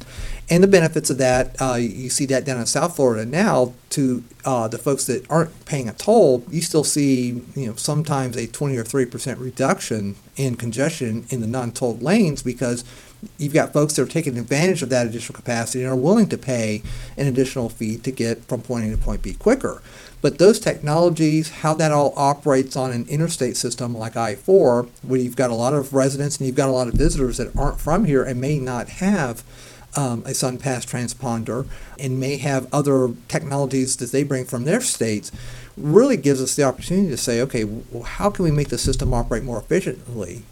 And 0.48 0.62
the 0.62 0.68
benefits 0.68 1.10
of 1.10 1.18
that, 1.18 1.60
uh, 1.60 1.74
you 1.74 2.08
see 2.08 2.24
that 2.26 2.44
down 2.44 2.60
in 2.60 2.66
South 2.66 2.94
Florida 2.94 3.26
now. 3.26 3.72
To 3.90 4.22
uh, 4.44 4.68
the 4.68 4.78
folks 4.78 5.06
that 5.06 5.28
aren't 5.28 5.66
paying 5.66 5.88
a 5.88 5.92
toll, 5.92 6.44
you 6.50 6.62
still 6.62 6.84
see, 6.84 7.42
you 7.56 7.66
know, 7.66 7.74
sometimes 7.74 8.36
a 8.36 8.46
20 8.46 8.76
or 8.76 8.84
30 8.84 9.10
percent 9.10 9.38
reduction 9.40 10.14
in 10.36 10.54
congestion 10.54 11.26
in 11.28 11.40
the 11.40 11.46
non-tolled 11.48 12.00
lanes 12.00 12.44
because 12.44 12.84
you've 13.38 13.52
got 13.52 13.72
folks 13.72 13.94
that 13.94 14.02
are 14.02 14.06
taking 14.06 14.38
advantage 14.38 14.82
of 14.82 14.88
that 14.90 15.06
additional 15.06 15.36
capacity 15.36 15.82
and 15.82 15.92
are 15.92 15.96
willing 15.96 16.28
to 16.28 16.38
pay 16.38 16.82
an 17.16 17.26
additional 17.26 17.68
fee 17.68 17.96
to 17.98 18.10
get 18.10 18.44
from 18.44 18.62
point 18.62 18.86
A 18.86 18.90
to 18.90 18.96
point 18.96 19.22
B 19.22 19.34
quicker. 19.34 19.82
But 20.20 20.38
those 20.38 20.60
technologies, 20.60 21.50
how 21.50 21.74
that 21.74 21.90
all 21.90 22.14
operates 22.16 22.76
on 22.76 22.92
an 22.92 23.06
interstate 23.08 23.56
system 23.56 23.96
like 23.96 24.16
I-4, 24.16 24.88
where 25.02 25.20
you've 25.20 25.36
got 25.36 25.50
a 25.50 25.54
lot 25.54 25.74
of 25.74 25.92
residents 25.92 26.38
and 26.38 26.46
you've 26.46 26.56
got 26.56 26.68
a 26.68 26.72
lot 26.72 26.86
of 26.86 26.94
visitors 26.94 27.38
that 27.38 27.54
aren't 27.56 27.80
from 27.80 28.04
here 28.04 28.22
and 28.22 28.40
may 28.40 28.58
not 28.58 28.88
have 28.88 29.42
um, 29.96 30.20
a 30.20 30.30
SunPass 30.30 30.86
transponder 30.86 31.66
and 31.98 32.20
may 32.20 32.36
have 32.36 32.72
other 32.72 33.10
technologies 33.28 33.96
that 33.96 34.12
they 34.12 34.22
bring 34.22 34.44
from 34.44 34.64
their 34.64 34.80
states, 34.80 35.32
really 35.76 36.16
gives 36.16 36.40
us 36.40 36.54
the 36.54 36.62
opportunity 36.62 37.08
to 37.08 37.16
say, 37.16 37.40
okay, 37.40 37.64
well, 37.64 38.04
how 38.04 38.30
can 38.30 38.44
we 38.44 38.50
make 38.50 38.68
the 38.68 38.78
system 38.78 39.12
operate 39.12 39.42
more 39.42 39.58
efficiently 39.58 40.44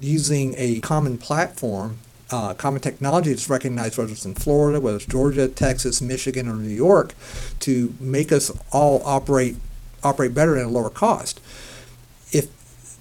using 0.00 0.54
a 0.56 0.80
common 0.80 1.18
platform, 1.18 1.98
uh, 2.30 2.54
common 2.54 2.80
technology 2.80 3.30
that's 3.30 3.50
recognized 3.50 3.98
whether 3.98 4.12
it's 4.12 4.24
in 4.24 4.34
Florida, 4.34 4.80
whether 4.80 4.96
it's 4.96 5.06
Georgia, 5.06 5.48
Texas, 5.48 6.00
Michigan, 6.00 6.48
or 6.48 6.54
New 6.54 6.68
York, 6.68 7.14
to 7.60 7.94
make 8.00 8.32
us 8.32 8.50
all 8.72 9.02
operate 9.04 9.56
operate 10.02 10.32
better 10.32 10.56
at 10.56 10.64
a 10.64 10.68
lower 10.68 10.90
cost. 10.90 11.40
If 12.32 12.48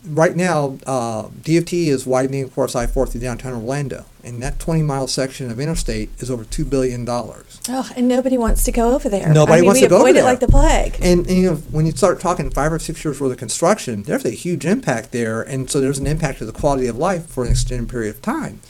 right 0.06 0.36
now, 0.36 0.78
uh, 0.86 1.30
DOT 1.44 1.74
is 1.74 2.06
widening, 2.06 2.44
of 2.44 2.54
course, 2.54 2.76
I-4 2.76 3.10
through 3.10 3.22
downtown 3.22 3.54
Orlando, 3.54 4.06
and 4.24 4.42
that 4.42 4.58
20-mile 4.60 5.08
section 5.08 5.52
of 5.52 5.60
interstate 5.60 6.10
is 6.20 6.30
over 6.30 6.44
$2 6.44 6.70
billion. 6.70 7.06
Oh, 7.08 7.92
and 7.96 8.08
nobody 8.08 8.38
wants 8.38 8.64
to 8.64 8.72
go 8.72 8.94
over 8.94 9.10
there. 9.10 9.32
Nobody 9.34 9.54
I 9.54 9.62
mean, 9.62 9.66
wants 9.68 9.82
we 9.82 9.86
to 9.86 9.90
go 9.90 9.98
avoid 9.98 10.10
over 10.10 10.10
it 10.10 10.14
there. 10.14 10.24
like 10.24 10.40
the 10.40 10.48
plague. 10.48 10.96
And, 11.02 11.28
and, 11.28 11.38
you 11.38 11.52
know, 11.52 11.56
when 11.56 11.86
you 11.86 11.92
start 11.92 12.20
talking 12.20 12.50
five 12.50 12.72
or 12.74 12.80
six 12.80 13.04
years 13.04 13.20
worth 13.20 13.32
of 13.32 13.38
construction, 13.38 14.04
there's 14.04 14.26
a 14.26 14.32
huge 14.32 14.66
impact 14.66 15.12
there, 15.12 15.42
and 15.42 15.70
so 15.70 15.80
there's 15.80 16.00
an 16.00 16.08
impact 16.08 16.40
to 16.40 16.46
the 16.46 16.52
quality 16.52 16.88
of 16.88 16.98
life 16.98 17.28
for 17.28 17.46
an 17.46 17.52
extended 17.52 17.90
period 17.90 18.16
of 18.16 18.22
time. 18.22 18.62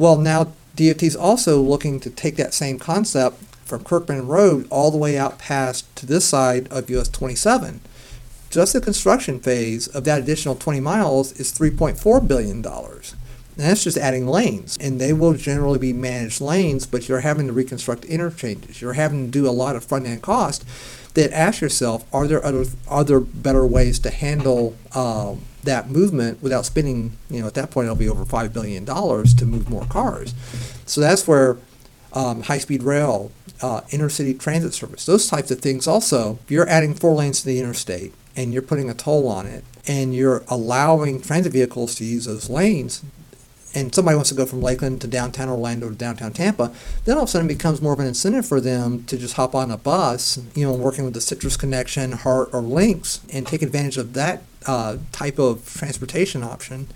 Well, 0.00 0.16
now 0.16 0.44
DOT 0.76 1.02
is 1.02 1.14
also 1.14 1.60
looking 1.60 2.00
to 2.00 2.08
take 2.08 2.36
that 2.36 2.54
same 2.54 2.78
concept 2.78 3.36
from 3.66 3.84
Kirkman 3.84 4.26
Road 4.26 4.66
all 4.70 4.90
the 4.90 4.96
way 4.96 5.18
out 5.18 5.38
past 5.38 5.94
to 5.96 6.06
this 6.06 6.24
side 6.24 6.68
of 6.68 6.88
US 6.88 7.10
27. 7.10 7.82
Just 8.48 8.72
the 8.72 8.80
construction 8.80 9.40
phase 9.40 9.88
of 9.88 10.04
that 10.04 10.22
additional 10.22 10.54
20 10.54 10.80
miles 10.80 11.38
is 11.38 11.52
$3.4 11.52 12.26
billion. 12.26 12.64
And 12.64 13.14
that's 13.56 13.84
just 13.84 13.98
adding 13.98 14.26
lanes. 14.26 14.78
And 14.80 14.98
they 14.98 15.12
will 15.12 15.34
generally 15.34 15.78
be 15.78 15.92
managed 15.92 16.40
lanes, 16.40 16.86
but 16.86 17.06
you're 17.06 17.20
having 17.20 17.48
to 17.48 17.52
reconstruct 17.52 18.06
interchanges. 18.06 18.80
You're 18.80 18.94
having 18.94 19.26
to 19.26 19.30
do 19.30 19.46
a 19.46 19.52
lot 19.52 19.76
of 19.76 19.84
front 19.84 20.06
end 20.06 20.22
cost 20.22 20.64
that 21.12 21.30
ask 21.30 21.60
yourself, 21.60 22.06
are 22.10 22.26
there 22.26 22.42
other, 22.42 22.64
other 22.88 23.20
better 23.20 23.66
ways 23.66 23.98
to 23.98 24.10
handle 24.10 24.78
um, 24.94 25.42
that 25.64 25.90
movement 25.90 26.42
without 26.42 26.64
spending, 26.64 27.16
you 27.28 27.40
know, 27.40 27.46
at 27.46 27.54
that 27.54 27.70
point 27.70 27.86
it'll 27.86 27.96
be 27.96 28.08
over 28.08 28.24
$5 28.24 28.52
billion 28.52 28.84
to 28.86 29.46
move 29.46 29.68
more 29.68 29.84
cars. 29.86 30.34
So 30.86 31.00
that's 31.00 31.26
where 31.28 31.58
um, 32.12 32.42
high 32.42 32.58
speed 32.58 32.82
rail, 32.82 33.30
uh, 33.62 33.82
intercity 33.90 34.38
transit 34.38 34.74
service, 34.74 35.06
those 35.06 35.28
types 35.28 35.50
of 35.50 35.60
things 35.60 35.86
also, 35.86 36.38
if 36.44 36.50
you're 36.50 36.68
adding 36.68 36.94
four 36.94 37.14
lanes 37.14 37.40
to 37.40 37.46
the 37.46 37.60
interstate 37.60 38.12
and 38.36 38.52
you're 38.52 38.62
putting 38.62 38.88
a 38.88 38.94
toll 38.94 39.28
on 39.28 39.46
it 39.46 39.64
and 39.86 40.14
you're 40.14 40.42
allowing 40.48 41.20
transit 41.20 41.52
vehicles 41.52 41.94
to 41.96 42.04
use 42.04 42.24
those 42.24 42.48
lanes, 42.48 43.02
and 43.74 43.94
somebody 43.94 44.16
wants 44.16 44.30
to 44.30 44.36
go 44.36 44.46
from 44.46 44.60
Lakeland 44.60 45.00
to 45.00 45.06
downtown 45.06 45.48
Orlando 45.48 45.88
to 45.88 45.94
downtown 45.94 46.32
Tampa, 46.32 46.72
then 47.04 47.16
all 47.16 47.22
of 47.22 47.28
a 47.28 47.30
sudden 47.30 47.48
it 47.48 47.54
becomes 47.54 47.80
more 47.80 47.92
of 47.92 48.00
an 48.00 48.06
incentive 48.06 48.46
for 48.46 48.60
them 48.60 49.04
to 49.04 49.16
just 49.16 49.34
hop 49.34 49.54
on 49.54 49.70
a 49.70 49.76
bus, 49.76 50.40
you 50.54 50.66
know, 50.66 50.72
working 50.72 51.04
with 51.04 51.14
the 51.14 51.20
Citrus 51.20 51.56
Connection, 51.56 52.12
HART, 52.12 52.50
or 52.52 52.60
Lynx, 52.60 53.20
and 53.32 53.46
take 53.46 53.62
advantage 53.62 53.96
of 53.96 54.14
that 54.14 54.42
uh, 54.66 54.98
type 55.12 55.38
of 55.38 55.72
transportation 55.72 56.42
option 56.42 56.88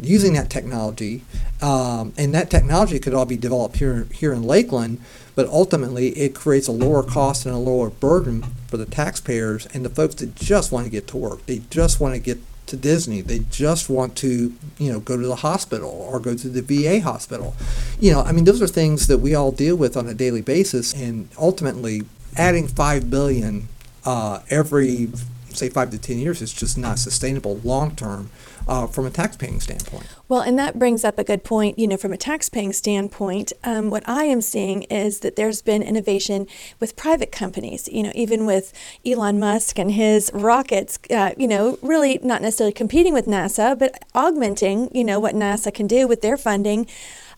using 0.00 0.32
that 0.34 0.50
technology. 0.50 1.22
Um, 1.62 2.12
and 2.16 2.34
that 2.34 2.50
technology 2.50 2.98
could 2.98 3.14
all 3.14 3.26
be 3.26 3.36
developed 3.36 3.76
here, 3.76 4.08
here 4.12 4.32
in 4.32 4.42
Lakeland, 4.42 5.00
but 5.34 5.48
ultimately 5.48 6.08
it 6.10 6.34
creates 6.34 6.68
a 6.68 6.72
lower 6.72 7.02
cost 7.02 7.46
and 7.46 7.54
a 7.54 7.58
lower 7.58 7.90
burden 7.90 8.42
for 8.66 8.76
the 8.76 8.86
taxpayers 8.86 9.66
and 9.66 9.84
the 9.84 9.90
folks 9.90 10.16
that 10.16 10.34
just 10.34 10.72
want 10.72 10.84
to 10.84 10.90
get 10.90 11.06
to 11.08 11.16
work. 11.16 11.46
They 11.46 11.62
just 11.70 12.00
want 12.00 12.14
to 12.14 12.20
get 12.20 12.38
to 12.66 12.76
Disney. 12.76 13.20
They 13.20 13.40
just 13.50 13.88
want 13.88 14.16
to, 14.16 14.54
you 14.78 14.92
know, 14.92 15.00
go 15.00 15.16
to 15.16 15.26
the 15.26 15.36
hospital 15.36 15.90
or 15.90 16.20
go 16.20 16.34
to 16.34 16.48
the 16.48 16.62
VA 16.62 17.00
hospital. 17.00 17.54
You 18.00 18.12
know, 18.12 18.22
I 18.22 18.32
mean, 18.32 18.44
those 18.44 18.62
are 18.62 18.66
things 18.66 19.06
that 19.06 19.18
we 19.18 19.34
all 19.34 19.52
deal 19.52 19.76
with 19.76 19.96
on 19.96 20.08
a 20.08 20.14
daily 20.14 20.42
basis, 20.42 20.94
and 20.94 21.28
ultimately, 21.38 22.02
adding 22.36 22.66
five 22.66 23.10
billion 23.10 23.68
uh, 24.04 24.40
every 24.50 25.08
say 25.56 25.68
five 25.68 25.90
to 25.90 25.98
ten 25.98 26.18
years 26.18 26.42
is 26.42 26.52
just 26.52 26.76
not 26.78 26.98
sustainable 26.98 27.56
long 27.64 27.94
term 27.96 28.30
uh, 28.66 28.86
from 28.86 29.06
a 29.06 29.10
taxpaying 29.10 29.60
standpoint. 29.60 30.06
Well, 30.28 30.40
and 30.40 30.58
that 30.58 30.78
brings 30.78 31.04
up 31.04 31.18
a 31.18 31.24
good 31.24 31.44
point. 31.44 31.78
You 31.78 31.86
know, 31.86 31.96
from 31.96 32.12
a 32.12 32.16
taxpaying 32.16 32.74
standpoint, 32.74 33.52
um, 33.62 33.90
what 33.90 34.08
I 34.08 34.24
am 34.24 34.40
seeing 34.40 34.84
is 34.84 35.20
that 35.20 35.36
there's 35.36 35.62
been 35.62 35.82
innovation 35.82 36.46
with 36.80 36.96
private 36.96 37.30
companies. 37.30 37.88
You 37.88 38.04
know, 38.04 38.12
even 38.14 38.46
with 38.46 38.72
Elon 39.04 39.38
Musk 39.38 39.78
and 39.78 39.92
his 39.92 40.30
rockets. 40.34 40.98
Uh, 41.10 41.32
you 41.36 41.48
know, 41.48 41.78
really 41.82 42.18
not 42.22 42.42
necessarily 42.42 42.72
competing 42.72 43.12
with 43.12 43.26
NASA, 43.26 43.78
but 43.78 44.02
augmenting. 44.14 44.90
You 44.94 45.04
know 45.04 45.20
what 45.20 45.34
NASA 45.34 45.72
can 45.72 45.86
do 45.86 46.06
with 46.06 46.22
their 46.22 46.36
funding. 46.36 46.86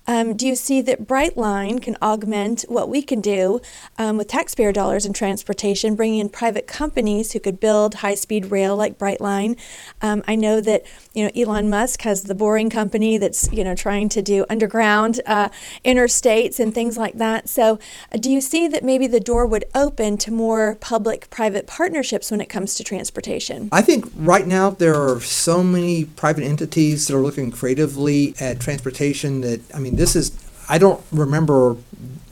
Um, 0.07 0.37
do 0.37 0.47
you 0.47 0.55
see 0.55 0.81
that 0.83 1.07
Brightline 1.07 1.83
can 1.83 1.97
augment 2.01 2.65
what 2.69 2.89
we 2.89 3.03
can 3.03 3.21
do 3.21 3.61
um, 3.99 4.17
with 4.17 4.29
taxpayer 4.29 4.73
dollars 4.73 5.05
in 5.05 5.13
transportation, 5.13 5.97
bringing 5.97 6.21
in 6.21 6.29
private 6.29 6.67
companies 6.67 7.33
who 7.33 7.41
could 7.41 7.59
build 7.59 7.97
high-speed 7.97 8.51
rail 8.51 8.77
like 8.77 8.99
Brightline? 8.99 9.59
Um, 10.01 10.23
I 10.29 10.37
know 10.37 10.61
that 10.61 10.85
you 11.15 11.25
know 11.25 11.31
Elon 11.35 11.69
Musk 11.69 12.03
has 12.03 12.25
the 12.25 12.35
Boring 12.35 12.71
Company 12.71 13.19
that's 13.19 13.51
you 13.53 13.65
know 13.65 13.75
trying 13.75 14.09
to 14.11 14.23
do 14.23 14.45
underground 14.49 15.21
uh, 15.27 15.49
interstates 15.85 16.61
and 16.61 16.73
things 16.73 16.97
like 16.97 17.15
that. 17.15 17.49
So, 17.49 17.79
uh, 18.13 18.19
do 18.19 18.31
you 18.31 18.41
see 18.41 18.69
that 18.69 18.85
maybe 18.85 19.07
the 19.07 19.21
door 19.21 19.47
would 19.47 19.65
open 19.75 20.19
to 20.19 20.31
more 20.31 20.77
public-private 20.77 21.67
partnerships 21.67 22.31
when 22.31 22.41
it 22.41 22.49
comes 22.49 22.75
to 22.77 22.85
transportation? 22.85 23.69
I 23.73 23.83
think 23.83 24.11
right 24.15 24.47
now 24.47 24.71
there 24.71 24.95
are 24.95 25.21
so 25.21 25.63
many 25.63 26.05
private 26.05 26.45
entities 26.45 27.09
that 27.09 27.17
are 27.17 27.23
looking 27.23 27.51
creatively 27.51 28.35
at 28.41 28.61
transportation 28.61 29.41
that 29.41 29.61
I 29.75 29.81
mean 29.81 29.96
this 29.97 30.17
is 30.17 30.33
I 30.69 30.79
don't 30.79 31.03
remember 31.13 31.77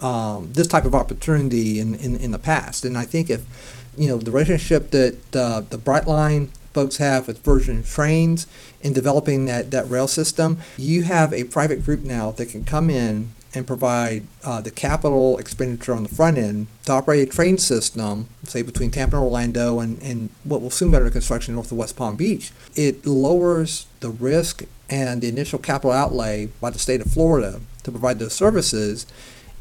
um, 0.01 0.53
this 0.53 0.67
type 0.67 0.85
of 0.85 0.95
opportunity 0.95 1.81
in, 1.81 1.95
in, 1.95 2.17
in 2.17 2.31
the 2.31 2.39
past. 2.39 2.85
And 2.85 2.99
I 2.99 3.05
think 3.05 3.31
if 3.31 3.45
you 3.97 4.09
know 4.09 4.19
the 4.19 4.31
relationship 4.31 4.91
that 4.91 5.37
uh, 5.37 5.61
the 5.61 5.79
Brightline 5.79 6.49
folks 6.73 6.97
have 6.97 7.29
with 7.29 7.43
Virgin 7.45 7.83
Trains 7.85 8.47
in 8.83 8.93
developing 8.93 9.47
that, 9.47 9.71
that 9.71 9.89
rail 9.89 10.09
system, 10.09 10.59
you 10.77 11.05
have 11.05 11.33
a 11.33 11.45
private 11.45 11.85
group 11.85 12.01
now 12.01 12.33
that 12.33 12.47
can 12.47 12.65
come 12.65 12.91
in 12.91 13.31
and 13.55 13.67
provide 13.67 14.27
uh, 14.43 14.61
the 14.61 14.71
capital 14.71 15.39
expenditure 15.39 15.95
on 15.95 16.03
the 16.03 16.09
front 16.09 16.37
end 16.37 16.67
to 16.85 16.93
operate 16.93 17.29
a 17.29 17.31
train 17.31 17.57
system, 17.57 18.29
say 18.43 18.63
between 18.63 18.91
Tampa 18.91 19.17
and 19.17 19.25
Orlando 19.25 19.79
and, 19.79 20.03
and 20.03 20.31
what 20.43 20.61
will 20.61 20.71
soon 20.71 20.91
be 20.91 20.97
under 20.97 21.09
construction 21.09 21.55
north 21.55 21.71
of 21.71 21.79
West 21.79 21.97
Palm 21.97 22.17
Beach. 22.17 22.51
It 22.75 23.07
lowers 23.07 23.87
the 24.01 24.11
risk 24.11 24.65
and 24.91 25.21
the 25.23 25.29
initial 25.29 25.59
capital 25.59 25.93
outlay 25.93 26.47
by 26.61 26.71
the 26.71 26.79
state 26.79 27.01
of 27.01 27.11
Florida 27.11 27.61
to 27.83 27.91
provide 27.91 28.19
those 28.19 28.35
services. 28.35 29.07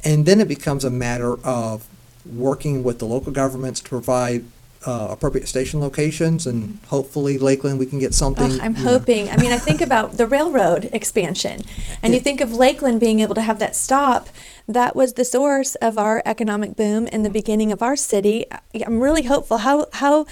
And 0.04 0.26
then 0.26 0.42
it 0.42 0.48
becomes 0.48 0.84
a 0.84 0.90
matter 0.90 1.38
of 1.46 1.88
working 2.26 2.84
with 2.84 3.00
the 3.00 3.06
local 3.06 3.32
governments 3.32 3.80
to 3.82 3.90
provide 3.90 4.46
uh, 4.86 5.08
appropriate 5.12 5.48
station 5.48 5.80
locations, 5.80 6.46
and 6.46 6.80
hopefully 6.88 7.38
Lakeland 7.38 7.80
we 7.80 7.86
can 7.86 8.00
get 8.00 8.14
something. 8.14 8.60
I'm 8.60 8.76
hoping. 8.76 9.26
Know. 9.26 9.32
I 9.32 9.38
mean, 9.38 9.52
I 9.52 9.58
think 9.58 9.82
about 9.82 10.18
the 10.18 10.28
railroad 10.28 10.90
expansion, 10.92 11.62
and 12.02 12.12
yeah. 12.12 12.18
you 12.18 12.20
think 12.20 12.42
of 12.42 12.54
Lakeland 12.54 13.00
being 13.00 13.20
able 13.20 13.36
to 13.36 13.42
have 13.42 13.60
that 13.60 13.76
stop. 13.76 14.28
That 14.68 14.96
was 14.96 15.14
the 15.14 15.26
source 15.26 15.76
of 15.76 15.98
our 15.98 16.22
economic 16.26 16.76
boom 16.76 17.08
in 17.08 17.24
the 17.24 17.30
beginning 17.30 17.72
of 17.72 17.82
our 17.82 17.96
city. 17.96 18.46
I'm 18.86 19.00
really 19.00 19.24
hopeful. 19.24 19.60
How 19.60 19.88
how 19.94 20.26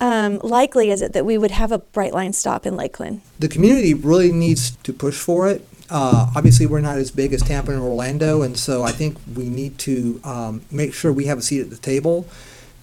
um, 0.00 0.38
likely 0.42 0.90
is 0.90 1.02
it 1.02 1.12
that 1.12 1.24
we 1.24 1.38
would 1.38 1.50
have 1.50 1.72
a 1.72 1.78
Brightline 1.78 2.34
stop 2.34 2.66
in 2.66 2.76
Lakeland? 2.76 3.22
The 3.38 3.48
community 3.48 3.94
really 3.94 4.32
needs 4.32 4.72
to 4.76 4.92
push 4.92 5.18
for 5.18 5.48
it. 5.48 5.66
Uh, 5.90 6.30
obviously, 6.34 6.66
we're 6.66 6.80
not 6.80 6.96
as 6.98 7.10
big 7.10 7.32
as 7.32 7.42
Tampa 7.42 7.70
and 7.72 7.80
Orlando, 7.80 8.42
and 8.42 8.56
so 8.56 8.82
I 8.82 8.90
think 8.90 9.18
we 9.36 9.48
need 9.48 9.78
to 9.80 10.20
um, 10.24 10.62
make 10.70 10.94
sure 10.94 11.12
we 11.12 11.26
have 11.26 11.38
a 11.38 11.42
seat 11.42 11.60
at 11.60 11.70
the 11.70 11.76
table 11.76 12.26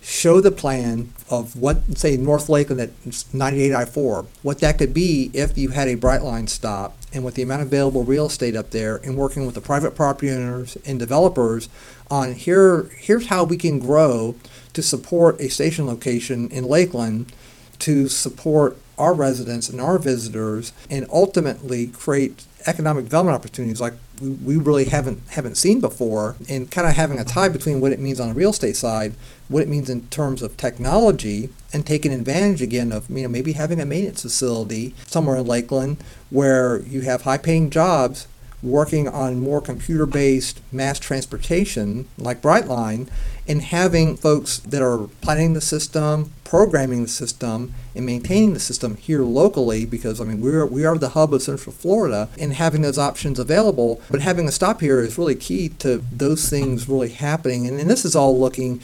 show 0.01 0.41
the 0.41 0.51
plan 0.51 1.13
of 1.29 1.55
what, 1.55 1.97
say, 1.97 2.17
North 2.17 2.49
Lakeland 2.49 2.81
at 2.81 3.33
98 3.33 3.73
I 3.73 3.85
4, 3.85 4.25
what 4.41 4.59
that 4.59 4.77
could 4.79 4.93
be 4.93 5.29
if 5.33 5.57
you 5.57 5.69
had 5.69 5.87
a 5.87 5.95
Brightline 5.95 6.49
stop, 6.49 6.97
and 7.13 7.23
with 7.23 7.35
the 7.35 7.43
amount 7.43 7.61
of 7.61 7.67
available 7.67 8.03
real 8.03 8.25
estate 8.25 8.55
up 8.55 8.71
there, 8.71 8.97
and 8.97 9.15
working 9.15 9.45
with 9.45 9.55
the 9.55 9.61
private 9.61 9.95
property 9.95 10.31
owners 10.31 10.75
and 10.85 10.97
developers 10.97 11.69
on 12.09 12.33
here, 12.33 12.89
here's 12.97 13.27
how 13.27 13.43
we 13.43 13.57
can 13.57 13.77
grow 13.79 14.35
to 14.73 14.81
support 14.81 15.39
a 15.39 15.49
station 15.49 15.85
location 15.85 16.49
in 16.49 16.65
Lakeland 16.65 17.31
to 17.79 18.07
support 18.07 18.77
our 18.97 19.13
residents 19.13 19.67
and 19.67 19.81
our 19.81 19.97
visitors 19.97 20.71
and 20.89 21.07
ultimately 21.11 21.87
create 21.87 22.45
economic 22.67 23.05
development 23.05 23.35
opportunities 23.35 23.81
like 23.81 23.93
we, 24.21 24.55
really 24.55 24.85
haven't 24.85 25.19
haven't 25.29 25.55
seen 25.55 25.79
before 25.79 26.35
and 26.47 26.69
kind 26.69 26.87
of 26.87 26.93
having 26.93 27.19
a 27.19 27.23
tie 27.23 27.49
between 27.49 27.81
what 27.81 27.91
it 27.91 27.99
means 27.99 28.19
on 28.19 28.29
the 28.29 28.35
real 28.35 28.51
estate 28.51 28.75
side 28.75 29.13
what 29.47 29.63
it 29.63 29.67
means 29.67 29.89
in 29.89 30.07
terms 30.09 30.43
of 30.43 30.55
technology 30.57 31.49
and 31.73 31.87
taking 31.87 32.13
advantage 32.13 32.61
again 32.61 32.91
of 32.91 33.09
you 33.09 33.23
know 33.23 33.29
maybe 33.29 33.53
having 33.53 33.81
a 33.81 33.85
maintenance 33.85 34.21
facility 34.21 34.93
somewhere 35.07 35.37
in 35.37 35.47
Lakeland 35.47 35.97
where 36.29 36.81
you 36.83 37.01
have 37.01 37.23
high 37.23 37.37
paying 37.37 37.71
jobs 37.71 38.27
working 38.63 39.07
on 39.07 39.39
more 39.39 39.61
computer 39.61 40.05
based 40.05 40.61
mass 40.71 40.99
transportation 40.99 42.07
like 42.17 42.41
Brightline 42.41 43.09
and 43.47 43.61
having 43.61 44.15
folks 44.15 44.59
that 44.59 44.81
are 44.81 45.07
planning 45.21 45.53
the 45.53 45.61
system, 45.61 46.31
programming 46.43 47.03
the 47.03 47.09
system, 47.09 47.73
and 47.95 48.05
maintaining 48.05 48.53
the 48.53 48.59
system 48.59 48.95
here 48.95 49.23
locally 49.23 49.85
because 49.85 50.21
I 50.21 50.25
mean 50.25 50.41
we're 50.41 50.65
we 50.65 50.85
are 50.85 50.97
the 50.97 51.09
hub 51.09 51.33
of 51.33 51.41
Central 51.41 51.73
Florida 51.73 52.29
and 52.39 52.53
having 52.53 52.81
those 52.81 52.97
options 52.97 53.39
available. 53.39 54.01
But 54.09 54.21
having 54.21 54.47
a 54.47 54.51
stop 54.51 54.81
here 54.81 55.01
is 55.01 55.17
really 55.17 55.35
key 55.35 55.69
to 55.79 56.03
those 56.11 56.49
things 56.49 56.87
really 56.87 57.09
happening. 57.09 57.67
And, 57.67 57.79
and 57.79 57.89
this 57.89 58.05
is 58.05 58.15
all 58.15 58.39
looking 58.39 58.79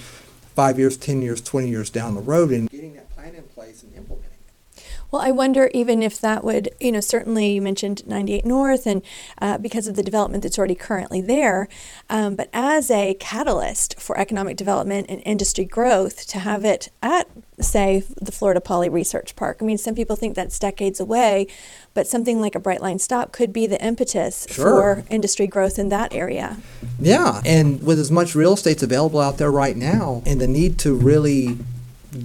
five 0.55 0.79
years, 0.79 0.97
ten 0.97 1.21
years, 1.21 1.39
twenty 1.41 1.69
years 1.69 1.89
down 1.89 2.15
the 2.15 2.21
road 2.21 2.51
and 2.51 2.69
getting 2.69 2.95
that 2.95 3.09
plan 3.15 3.35
in 3.35 3.43
place 3.43 3.83
and 3.83 3.93
implementing. 3.95 4.26
Well, 5.09 5.21
I 5.21 5.31
wonder 5.31 5.69
even 5.73 6.03
if 6.03 6.19
that 6.19 6.43
would, 6.43 6.69
you 6.79 6.91
know, 6.91 6.99
certainly 6.99 7.53
you 7.53 7.61
mentioned 7.61 8.05
98 8.05 8.45
North 8.45 8.85
and 8.85 9.01
uh, 9.41 9.57
because 9.57 9.87
of 9.87 9.95
the 9.95 10.03
development 10.03 10.43
that's 10.43 10.57
already 10.57 10.75
currently 10.75 11.21
there, 11.21 11.69
um, 12.09 12.35
but 12.35 12.49
as 12.51 12.91
a 12.91 13.13
catalyst 13.15 13.99
for 13.99 14.17
economic 14.17 14.57
development 14.57 15.07
and 15.09 15.21
industry 15.25 15.65
growth, 15.65 16.27
to 16.27 16.39
have 16.39 16.65
it 16.65 16.89
at, 17.01 17.29
say, 17.59 18.03
the 18.19 18.31
Florida 18.31 18.59
Poly 18.59 18.89
Research 18.89 19.35
Park. 19.35 19.57
I 19.61 19.65
mean, 19.65 19.77
some 19.77 19.95
people 19.95 20.15
think 20.15 20.35
that's 20.35 20.59
decades 20.59 20.99
away, 20.99 21.47
but 21.93 22.07
something 22.07 22.41
like 22.41 22.55
a 22.55 22.59
Brightline 22.59 22.99
Stop 22.99 23.31
could 23.31 23.53
be 23.53 23.65
the 23.65 23.83
impetus 23.83 24.45
sure. 24.49 24.65
for 24.65 25.03
industry 25.09 25.47
growth 25.47 25.79
in 25.79 25.89
that 25.89 26.13
area. 26.13 26.57
Yeah, 26.99 27.41
and 27.45 27.81
with 27.81 27.99
as 27.99 28.11
much 28.11 28.35
real 28.35 28.53
estate 28.53 28.83
available 28.83 29.21
out 29.21 29.37
there 29.37 29.51
right 29.51 29.77
now 29.77 30.21
and 30.25 30.41
the 30.41 30.47
need 30.47 30.77
to 30.79 30.93
really 30.93 31.57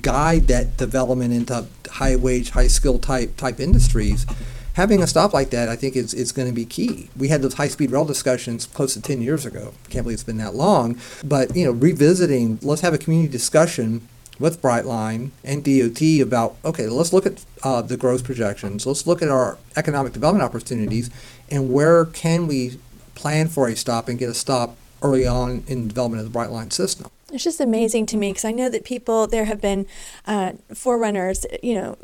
guide 0.00 0.48
that 0.48 0.76
development 0.76 1.32
into 1.32 1.66
high 1.90 2.16
wage, 2.16 2.50
high 2.50 2.66
skill 2.66 2.98
type 2.98 3.36
type 3.36 3.60
industries. 3.60 4.26
Having 4.74 5.02
a 5.02 5.06
stop 5.06 5.34
like 5.34 5.50
that, 5.50 5.68
I 5.68 5.76
think, 5.76 5.96
is, 5.96 6.14
is 6.14 6.32
going 6.32 6.48
to 6.48 6.54
be 6.54 6.64
key. 6.64 7.10
We 7.14 7.28
had 7.28 7.42
those 7.42 7.54
high 7.54 7.68
speed 7.68 7.90
rail 7.90 8.06
discussions 8.06 8.64
close 8.64 8.94
to 8.94 9.02
10 9.02 9.20
years 9.20 9.44
ago. 9.44 9.74
Can't 9.90 10.04
believe 10.04 10.14
it's 10.14 10.24
been 10.24 10.38
that 10.38 10.54
long. 10.54 10.98
But, 11.22 11.54
you 11.54 11.66
know, 11.66 11.72
revisiting, 11.72 12.58
let's 12.62 12.80
have 12.80 12.94
a 12.94 12.98
community 12.98 13.30
discussion 13.30 14.08
with 14.38 14.62
Brightline 14.62 15.30
and 15.44 15.62
DOT 15.62 16.02
about 16.22 16.56
okay, 16.64 16.86
let's 16.88 17.12
look 17.12 17.26
at 17.26 17.44
uh, 17.62 17.82
the 17.82 17.96
growth 17.96 18.24
projections. 18.24 18.86
Let's 18.86 19.06
look 19.06 19.22
at 19.22 19.28
our 19.28 19.58
economic 19.76 20.14
development 20.14 20.42
opportunities 20.42 21.10
and 21.50 21.72
where 21.72 22.06
can 22.06 22.46
we 22.46 22.78
plan 23.14 23.48
for 23.48 23.68
a 23.68 23.76
stop 23.76 24.08
and 24.08 24.18
get 24.18 24.30
a 24.30 24.34
stop 24.34 24.76
early 25.02 25.26
on 25.26 25.64
in 25.66 25.86
development 25.86 26.24
of 26.24 26.32
the 26.32 26.38
Brightline 26.38 26.72
system. 26.72 27.08
It's 27.32 27.44
just 27.44 27.60
amazing 27.60 28.06
to 28.06 28.16
me 28.16 28.30
because 28.30 28.44
I 28.44 28.52
know 28.52 28.68
that 28.68 28.84
people, 28.84 29.26
there 29.26 29.46
have 29.46 29.60
been 29.60 29.86
uh, 30.26 30.52
forerunners, 30.74 31.46
you 31.62 31.74
know, 31.74 31.96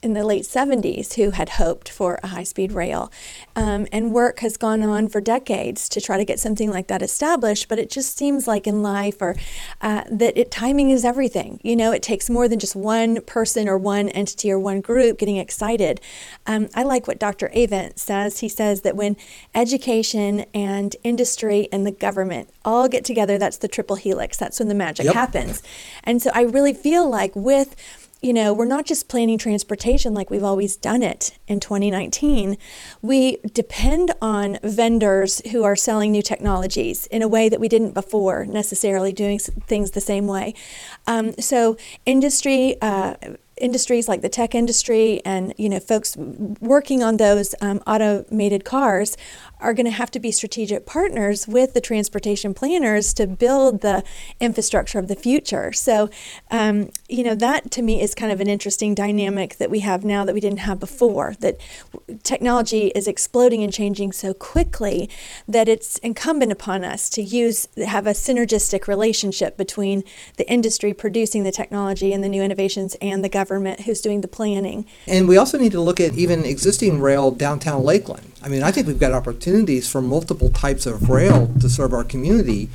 in 0.00 0.12
the 0.12 0.24
late 0.24 0.44
70s 0.44 1.14
who 1.14 1.30
had 1.30 1.48
hoped 1.50 1.88
for 1.88 2.20
a 2.22 2.28
high 2.28 2.44
speed 2.44 2.70
rail. 2.70 3.10
Um, 3.56 3.86
and 3.90 4.12
work 4.12 4.38
has 4.40 4.56
gone 4.56 4.82
on 4.82 5.08
for 5.08 5.20
decades 5.20 5.88
to 5.88 6.00
try 6.00 6.16
to 6.16 6.24
get 6.24 6.38
something 6.38 6.70
like 6.70 6.86
that 6.86 7.02
established. 7.02 7.68
But 7.68 7.80
it 7.80 7.90
just 7.90 8.16
seems 8.16 8.46
like 8.46 8.68
in 8.68 8.80
life 8.80 9.20
or 9.20 9.34
uh, 9.80 10.04
that 10.10 10.38
it, 10.38 10.52
timing 10.52 10.90
is 10.90 11.04
everything. 11.04 11.58
You 11.64 11.74
know, 11.74 11.90
it 11.90 12.02
takes 12.02 12.30
more 12.30 12.46
than 12.46 12.60
just 12.60 12.76
one 12.76 13.20
person 13.22 13.68
or 13.68 13.76
one 13.76 14.08
entity 14.10 14.52
or 14.52 14.58
one 14.58 14.80
group 14.80 15.18
getting 15.18 15.36
excited. 15.36 16.00
Um, 16.46 16.68
I 16.74 16.84
like 16.84 17.08
what 17.08 17.18
Dr. 17.18 17.48
Avent 17.48 17.98
says. 17.98 18.38
He 18.38 18.48
says 18.48 18.82
that 18.82 18.94
when 18.94 19.16
education 19.52 20.44
and 20.54 20.94
industry 21.02 21.68
and 21.72 21.84
the 21.84 21.90
government 21.90 22.50
all 22.64 22.88
get 22.88 23.04
together, 23.04 23.36
that's 23.36 23.58
the 23.58 23.68
triple 23.68 23.96
helix. 23.96 24.36
That's 24.36 24.60
when 24.60 24.68
the 24.68 24.74
magic 24.74 25.06
yep. 25.06 25.14
happens. 25.14 25.60
And 26.04 26.22
so 26.22 26.30
I 26.34 26.42
really 26.42 26.72
feel 26.72 27.08
like 27.08 27.34
with 27.34 27.74
you 28.20 28.32
know, 28.32 28.52
we're 28.52 28.64
not 28.64 28.84
just 28.84 29.08
planning 29.08 29.38
transportation 29.38 30.12
like 30.12 30.30
we've 30.30 30.44
always 30.44 30.76
done 30.76 31.02
it 31.02 31.38
in 31.46 31.60
2019. 31.60 32.56
We 33.00 33.38
depend 33.52 34.12
on 34.20 34.58
vendors 34.62 35.40
who 35.52 35.62
are 35.62 35.76
selling 35.76 36.10
new 36.10 36.22
technologies 36.22 37.06
in 37.06 37.22
a 37.22 37.28
way 37.28 37.48
that 37.48 37.60
we 37.60 37.68
didn't 37.68 37.94
before, 37.94 38.44
necessarily 38.44 39.12
doing 39.12 39.38
things 39.38 39.92
the 39.92 40.00
same 40.00 40.26
way. 40.26 40.54
Um, 41.06 41.34
so, 41.38 41.76
industry, 42.06 42.76
uh, 42.82 43.14
industries 43.60 44.08
like 44.08 44.22
the 44.22 44.28
tech 44.28 44.54
industry 44.54 45.20
and 45.24 45.52
you 45.56 45.68
know 45.68 45.80
folks 45.80 46.16
working 46.16 47.02
on 47.02 47.16
those 47.16 47.54
um, 47.60 47.82
automated 47.86 48.64
cars 48.64 49.16
are 49.60 49.74
going 49.74 49.86
to 49.86 49.92
have 49.92 50.10
to 50.12 50.20
be 50.20 50.30
strategic 50.30 50.86
partners 50.86 51.48
with 51.48 51.74
the 51.74 51.80
transportation 51.80 52.54
planners 52.54 53.12
to 53.14 53.26
build 53.26 53.80
the 53.80 54.04
infrastructure 54.40 54.98
of 54.98 55.08
the 55.08 55.16
future. 55.16 55.72
So, 55.72 56.08
um, 56.50 56.90
you 57.08 57.24
know, 57.24 57.34
that 57.34 57.70
to 57.72 57.82
me 57.82 58.00
is 58.00 58.14
kind 58.14 58.32
of 58.32 58.40
an 58.40 58.48
interesting 58.48 58.94
dynamic 58.94 59.56
that 59.56 59.70
we 59.70 59.80
have 59.80 60.04
now 60.04 60.24
that 60.24 60.34
we 60.34 60.40
didn't 60.40 60.60
have 60.60 60.78
before. 60.78 61.34
That 61.40 61.60
technology 62.22 62.88
is 62.88 63.08
exploding 63.08 63.62
and 63.62 63.72
changing 63.72 64.12
so 64.12 64.32
quickly 64.34 65.10
that 65.48 65.68
it's 65.68 65.98
incumbent 65.98 66.52
upon 66.52 66.84
us 66.84 67.08
to 67.10 67.22
use 67.22 67.68
have 67.84 68.06
a 68.06 68.10
synergistic 68.10 68.86
relationship 68.86 69.56
between 69.56 70.04
the 70.36 70.48
industry 70.50 70.94
producing 70.94 71.42
the 71.42 71.52
technology 71.52 72.12
and 72.12 72.22
the 72.22 72.28
new 72.28 72.42
innovations 72.42 72.96
and 73.00 73.24
the 73.24 73.28
government 73.28 73.80
who's 73.80 74.00
doing 74.00 74.20
the 74.20 74.28
planning. 74.28 74.86
And 75.06 75.28
we 75.28 75.36
also 75.36 75.58
need 75.58 75.72
to 75.72 75.80
look 75.80 76.00
at 76.00 76.14
even 76.14 76.44
existing 76.44 77.00
rail 77.00 77.30
downtown 77.30 77.82
Lakeland. 77.82 78.32
I 78.42 78.48
mean, 78.48 78.62
I 78.62 78.70
think 78.70 78.86
we've 78.86 78.98
got 78.98 79.12
opportunities 79.12 79.47
for 79.90 80.02
multiple 80.02 80.50
types 80.50 80.86
of 80.86 81.08
rail 81.08 81.52
to 81.60 81.68
serve 81.68 81.92
our 81.92 82.04
community. 82.04 82.68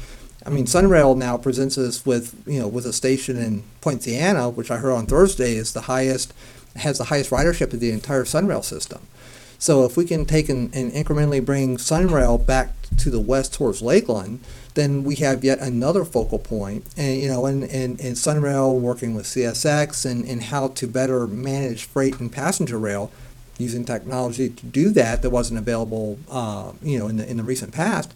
I 0.45 0.49
mean, 0.49 0.65
Sunrail 0.65 1.15
now 1.15 1.38
presents 1.38 1.77
us 1.77 2.05
with, 2.05 2.41
you 2.45 2.59
know, 2.59 2.67
with 2.67 2.86
a 2.86 2.93
station 2.93 3.38
in 3.38 3.63
Poinciana, 3.81 4.49
which 4.49 4.69
I 4.69 4.77
heard 4.77 4.91
on 4.91 5.05
Thursday 5.05 5.55
is 5.55 5.73
the 5.73 5.81
highest, 5.81 6.33
has 6.75 6.97
the 6.97 7.05
highest 7.05 7.29
ridership 7.29 7.73
of 7.73 7.79
the 7.79 7.91
entire 7.91 8.23
Sunrail 8.23 8.63
system. 8.63 9.07
So 9.57 9.86
if 9.86 9.95
we 9.95 10.03
can 10.03 10.25
take 10.25 10.49
and, 10.49 10.75
and 10.75 10.91
incrementally 10.91 11.43
bring 11.43 11.77
Sunrail 11.77 12.45
back 12.45 12.73
to 12.97 13.09
the 13.09 13.21
west 13.21 13.53
towards 13.53 13.81
Lakeland, 13.81 14.41
then 14.73 15.03
we 15.03 15.15
have 15.15 15.43
yet 15.43 15.59
another 15.59 16.03
focal 16.03 16.39
point. 16.39 16.86
And 16.97 17.21
you 17.21 17.29
know, 17.29 17.45
and, 17.45 17.63
and, 17.63 17.99
and 18.01 18.15
Sunrail 18.17 18.77
working 18.77 19.15
with 19.15 19.25
CSX 19.25 20.09
and, 20.09 20.25
and 20.25 20.43
how 20.43 20.69
to 20.69 20.88
better 20.88 21.27
manage 21.27 21.86
freight 21.86 22.19
and 22.19 22.31
passenger 22.31 22.77
rail 22.77 23.12
using 23.57 23.85
technology 23.85 24.49
to 24.49 24.65
do 24.65 24.89
that 24.91 25.21
that 25.21 25.29
wasn't 25.29 25.59
available, 25.59 26.17
uh, 26.29 26.71
you 26.81 26.97
know, 26.97 27.07
in 27.07 27.17
the 27.17 27.29
in 27.29 27.37
the 27.37 27.43
recent 27.43 27.73
past 27.73 28.13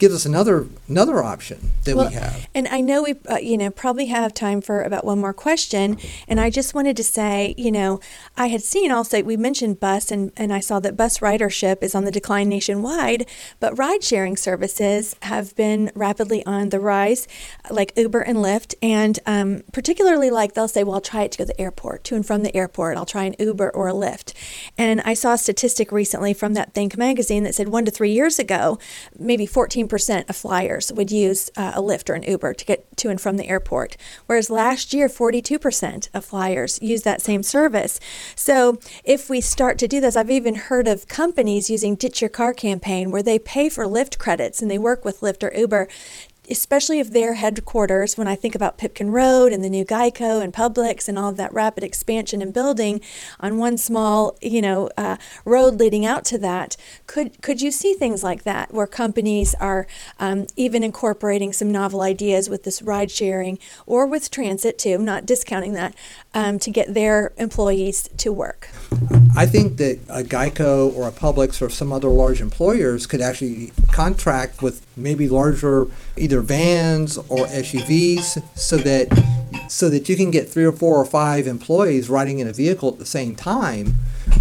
gives 0.00 0.14
us 0.14 0.26
another 0.26 0.66
another 0.88 1.22
option 1.22 1.72
that 1.84 1.94
well, 1.94 2.08
we 2.08 2.14
have. 2.14 2.48
And 2.54 2.66
I 2.66 2.80
know 2.80 3.02
we, 3.02 3.14
uh, 3.30 3.36
you 3.36 3.56
know, 3.56 3.70
probably 3.70 4.06
have 4.06 4.34
time 4.34 4.60
for 4.60 4.82
about 4.82 5.04
one 5.04 5.20
more 5.20 5.34
question. 5.34 5.98
And 6.26 6.40
I 6.40 6.50
just 6.50 6.74
wanted 6.74 6.96
to 6.96 7.04
say, 7.04 7.54
you 7.56 7.70
know, 7.70 8.00
I 8.36 8.48
had 8.48 8.62
seen 8.62 8.90
also 8.90 9.22
we 9.22 9.36
mentioned 9.36 9.78
bus, 9.78 10.10
and 10.10 10.32
and 10.36 10.52
I 10.52 10.60
saw 10.60 10.80
that 10.80 10.96
bus 10.96 11.18
ridership 11.18 11.82
is 11.82 11.94
on 11.94 12.04
the 12.04 12.10
decline 12.10 12.48
nationwide, 12.48 13.26
but 13.60 13.78
ride 13.78 14.02
sharing 14.02 14.36
services 14.36 15.14
have 15.22 15.54
been 15.54 15.92
rapidly 15.94 16.44
on 16.46 16.70
the 16.70 16.80
rise, 16.80 17.28
like 17.70 17.92
Uber 17.96 18.20
and 18.20 18.38
Lyft, 18.38 18.74
and 18.82 19.18
um, 19.26 19.62
particularly 19.72 20.30
like 20.30 20.54
they'll 20.54 20.66
say, 20.66 20.82
well, 20.82 20.94
I'll 20.94 21.00
try 21.00 21.24
it 21.24 21.32
to 21.32 21.38
go 21.38 21.44
to 21.44 21.48
the 21.48 21.60
airport, 21.60 22.04
to 22.04 22.16
and 22.16 22.26
from 22.26 22.42
the 22.42 22.56
airport. 22.56 22.96
I'll 22.96 23.04
try 23.04 23.24
an 23.24 23.36
Uber 23.38 23.70
or 23.70 23.88
a 23.88 23.92
Lyft. 23.92 24.32
And 24.78 25.02
I 25.02 25.12
saw 25.12 25.34
a 25.34 25.38
statistic 25.38 25.92
recently 25.92 26.32
from 26.32 26.54
that 26.54 26.72
Think 26.72 26.96
magazine 26.96 27.44
that 27.44 27.54
said 27.54 27.68
one 27.68 27.84
to 27.84 27.90
three 27.90 28.12
years 28.12 28.38
ago, 28.38 28.78
maybe 29.18 29.44
14 29.44 29.89
percent 29.90 30.30
of 30.30 30.36
flyers 30.36 30.90
would 30.90 31.10
use 31.10 31.50
uh, 31.56 31.72
a 31.74 31.82
Lyft 31.82 32.08
or 32.08 32.14
an 32.14 32.22
Uber 32.22 32.54
to 32.54 32.64
get 32.64 32.96
to 32.96 33.10
and 33.10 33.20
from 33.20 33.36
the 33.36 33.48
airport, 33.48 33.96
whereas 34.26 34.48
last 34.48 34.94
year, 34.94 35.08
42% 35.08 36.08
of 36.14 36.24
flyers 36.24 36.80
used 36.80 37.04
that 37.04 37.20
same 37.20 37.42
service. 37.42 38.00
So 38.34 38.78
if 39.04 39.28
we 39.28 39.40
start 39.40 39.78
to 39.78 39.88
do 39.88 40.00
this, 40.00 40.16
I've 40.16 40.30
even 40.30 40.54
heard 40.54 40.88
of 40.88 41.08
companies 41.08 41.68
using 41.68 41.96
Ditch 41.96 42.22
Your 42.22 42.30
Car 42.30 42.54
campaign 42.54 43.10
where 43.10 43.22
they 43.22 43.38
pay 43.38 43.68
for 43.68 43.84
Lyft 43.84 44.16
credits 44.18 44.62
and 44.62 44.70
they 44.70 44.78
work 44.78 45.04
with 45.04 45.20
Lyft 45.20 45.42
or 45.42 45.54
Uber 45.54 45.88
especially 46.50 46.98
if 46.98 47.10
their 47.10 47.34
headquarters, 47.34 48.18
when 48.18 48.26
I 48.26 48.34
think 48.34 48.54
about 48.54 48.78
Pipkin 48.78 49.10
Road 49.10 49.52
and 49.52 49.62
the 49.62 49.70
new 49.70 49.84
Geico 49.84 50.42
and 50.42 50.52
Publix 50.52 51.08
and 51.08 51.18
all 51.18 51.30
of 51.30 51.36
that 51.36 51.52
rapid 51.52 51.84
expansion 51.84 52.42
and 52.42 52.52
building 52.52 53.00
on 53.38 53.58
one 53.58 53.78
small, 53.78 54.36
you 54.42 54.60
know, 54.60 54.90
uh, 54.96 55.16
road 55.44 55.74
leading 55.74 56.04
out 56.04 56.24
to 56.26 56.38
that, 56.38 56.76
could 57.06 57.40
could 57.42 57.62
you 57.62 57.70
see 57.70 57.94
things 57.94 58.24
like 58.24 58.42
that 58.42 58.72
where 58.74 58.86
companies 58.86 59.54
are 59.60 59.86
um, 60.18 60.46
even 60.56 60.82
incorporating 60.82 61.52
some 61.52 61.70
novel 61.70 62.02
ideas 62.02 62.48
with 62.48 62.64
this 62.64 62.82
ride 62.82 63.10
sharing 63.10 63.58
or 63.86 64.06
with 64.06 64.30
transit 64.30 64.78
too, 64.78 64.98
not 64.98 65.26
discounting 65.26 65.74
that, 65.74 65.94
um, 66.34 66.58
to 66.58 66.70
get 66.70 66.94
their 66.94 67.32
employees 67.36 68.08
to 68.16 68.32
work? 68.32 68.68
I 69.36 69.46
think 69.46 69.76
that 69.76 70.00
a 70.08 70.22
Geico 70.22 70.94
or 70.94 71.06
a 71.06 71.12
Publix 71.12 71.62
or 71.62 71.70
some 71.70 71.92
other 71.92 72.08
large 72.08 72.40
employers 72.40 73.06
could 73.06 73.20
actually 73.20 73.72
contract 73.92 74.62
with 74.62 74.84
maybe 75.02 75.28
larger 75.28 75.86
either 76.16 76.40
vans 76.40 77.16
or 77.16 77.46
SUVs 77.46 78.42
so 78.56 78.76
that 78.78 79.08
so 79.68 79.88
that 79.88 80.08
you 80.08 80.16
can 80.16 80.30
get 80.30 80.48
three 80.48 80.64
or 80.64 80.72
four 80.72 80.96
or 80.96 81.04
five 81.04 81.46
employees 81.46 82.08
riding 82.08 82.38
in 82.38 82.48
a 82.48 82.52
vehicle 82.52 82.88
at 82.88 82.98
the 82.98 83.06
same 83.06 83.34
time. 83.34 83.94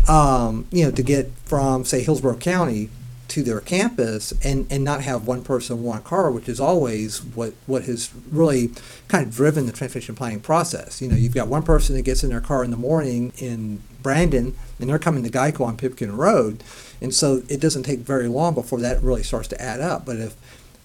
Um, 0.08 0.68
you 0.72 0.86
know, 0.86 0.92
to 0.92 1.04
get 1.04 1.32
from 1.46 1.86
say 1.86 2.02
Hillsborough 2.02 2.38
County 2.38 2.90
to 3.30 3.44
their 3.44 3.62
campus 3.62 4.34
and, 4.44 4.68
and 4.72 4.84
not 4.84 5.02
have 5.02 5.28
one 5.28 5.44
person, 5.44 5.84
one 5.84 6.02
car, 6.02 6.32
which 6.32 6.50
is 6.50 6.60
always 6.60 7.24
what, 7.24 7.54
what 7.68 7.84
has 7.84 8.12
really 8.32 8.72
kind 9.08 9.26
of 9.26 9.34
driven 9.34 9.66
the 9.66 9.72
transportation 9.72 10.16
planning 10.16 10.40
process. 10.40 11.02
You 11.02 11.10
know, 11.10 11.16
you've 11.16 11.36
got 11.36 11.48
one 11.48 11.64
person 11.64 11.96
that 11.96 12.02
gets 12.02 12.24
in 12.24 12.32
their 12.32 12.42
car 12.42 12.64
in 12.64 12.72
the 12.72 12.78
morning 12.78 13.32
in 13.38 13.82
Brandon 14.02 14.56
and 14.80 14.90
they're 14.90 15.00
coming 15.00 15.24
to 15.24 15.30
Geico 15.30 15.66
on 15.66 15.78
Pipkin 15.78 16.16
Road. 16.16 16.64
And 17.02 17.14
so 17.14 17.44
it 17.48 17.60
doesn't 17.60 17.84
take 17.84 18.00
very 18.00 18.28
long 18.28 18.54
before 18.54 18.80
that 18.80 19.02
really 19.02 19.24
starts 19.24 19.48
to 19.50 19.62
add 19.62 19.80
up. 19.82 20.06
But 20.06 20.18
if 20.18 20.36